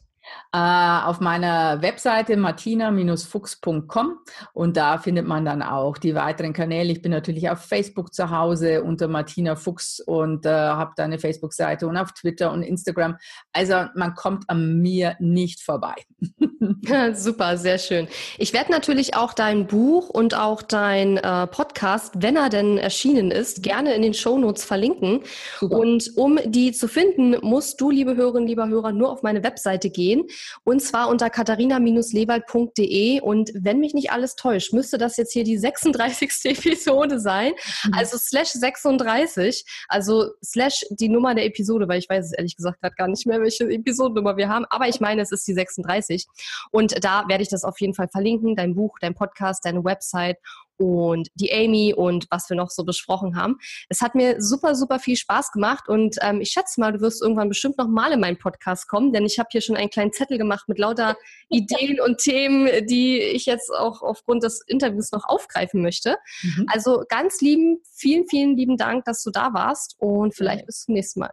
[0.54, 4.20] Äh, auf meiner Webseite martina-fuchs.com
[4.52, 6.92] und da findet man dann auch die weiteren Kanäle.
[6.92, 11.20] Ich bin natürlich auf Facebook zu Hause unter Martina Fuchs und äh, habe da eine
[11.20, 13.16] Facebook-Seite und auf Twitter und Instagram.
[13.54, 15.96] Also man kommt an mir nicht vorbei.
[17.14, 18.10] Super, sehr schön.
[18.38, 23.32] Ich werde natürlich auch dein Buch und auch dein äh, Podcast, wenn er denn erschienen
[23.32, 25.22] ist, gerne in den Shownotes verlinken.
[25.62, 25.78] Super.
[25.78, 29.90] Und um die zu finden, musst du, liebe Hörerinnen, lieber Hörer, nur auf meine Webseite
[29.90, 30.21] gehen
[30.64, 33.22] und zwar unter katharina-lewald.de.
[33.22, 36.32] Und wenn mich nicht alles täuscht, müsste das jetzt hier die 36.
[36.46, 37.54] Episode sein.
[37.86, 37.94] Mhm.
[37.94, 42.82] Also slash 36, also slash die Nummer der Episode, weil ich weiß es ehrlich gesagt
[42.82, 44.66] gerade gar nicht mehr, welche Episodennummer wir haben.
[44.70, 46.26] Aber ich meine, es ist die 36.
[46.72, 50.38] Und da werde ich das auf jeden Fall verlinken, dein Buch, dein Podcast, deine Website
[50.78, 53.58] und die Amy und was wir noch so besprochen haben.
[53.90, 57.22] Es hat mir super, super viel Spaß gemacht und ähm, ich schätze mal, du wirst
[57.22, 60.14] irgendwann bestimmt noch mal in meinen Podcast kommen, denn ich habe hier schon einen kleinen
[60.14, 61.16] Zettel gemacht mit lauter
[61.50, 66.18] Ideen und Themen, die ich jetzt auch aufgrund des Interviews noch aufgreifen möchte.
[66.42, 66.66] Mhm.
[66.68, 70.96] Also ganz lieben, vielen, vielen lieben Dank, dass du da warst und vielleicht bis zum
[70.96, 71.32] nächsten Mal.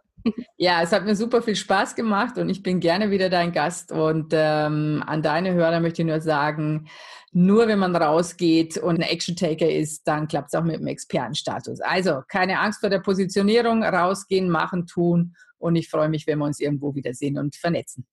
[0.57, 3.91] Ja, es hat mir super viel Spaß gemacht und ich bin gerne wieder dein Gast.
[3.91, 6.89] Und ähm, an deine Hörer möchte ich nur sagen,
[7.31, 11.79] nur wenn man rausgeht und ein Action-Taker ist, dann klappt es auch mit dem Expertenstatus.
[11.79, 15.35] Also keine Angst vor der Positionierung, rausgehen, machen, tun.
[15.57, 18.05] Und ich freue mich, wenn wir uns irgendwo wiedersehen und vernetzen.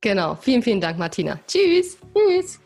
[0.00, 0.34] Genau.
[0.34, 1.38] Vielen, vielen Dank, Martina.
[1.46, 1.98] Tschüss.
[2.14, 2.60] Tschüss.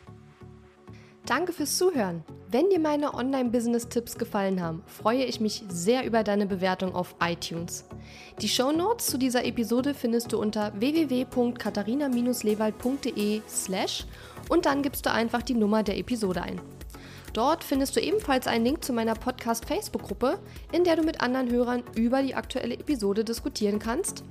[1.31, 2.25] Danke fürs Zuhören.
[2.49, 7.85] Wenn dir meine Online-Business-Tipps gefallen haben, freue ich mich sehr über deine Bewertung auf iTunes.
[8.41, 14.05] Die Show Notes zu dieser Episode findest du unter www.katharina-lewald.de slash
[14.49, 16.59] und dann gibst du einfach die Nummer der Episode ein.
[17.31, 20.37] Dort findest du ebenfalls einen Link zu meiner Podcast-Facebook-Gruppe,
[20.73, 24.25] in der du mit anderen Hörern über die aktuelle Episode diskutieren kannst.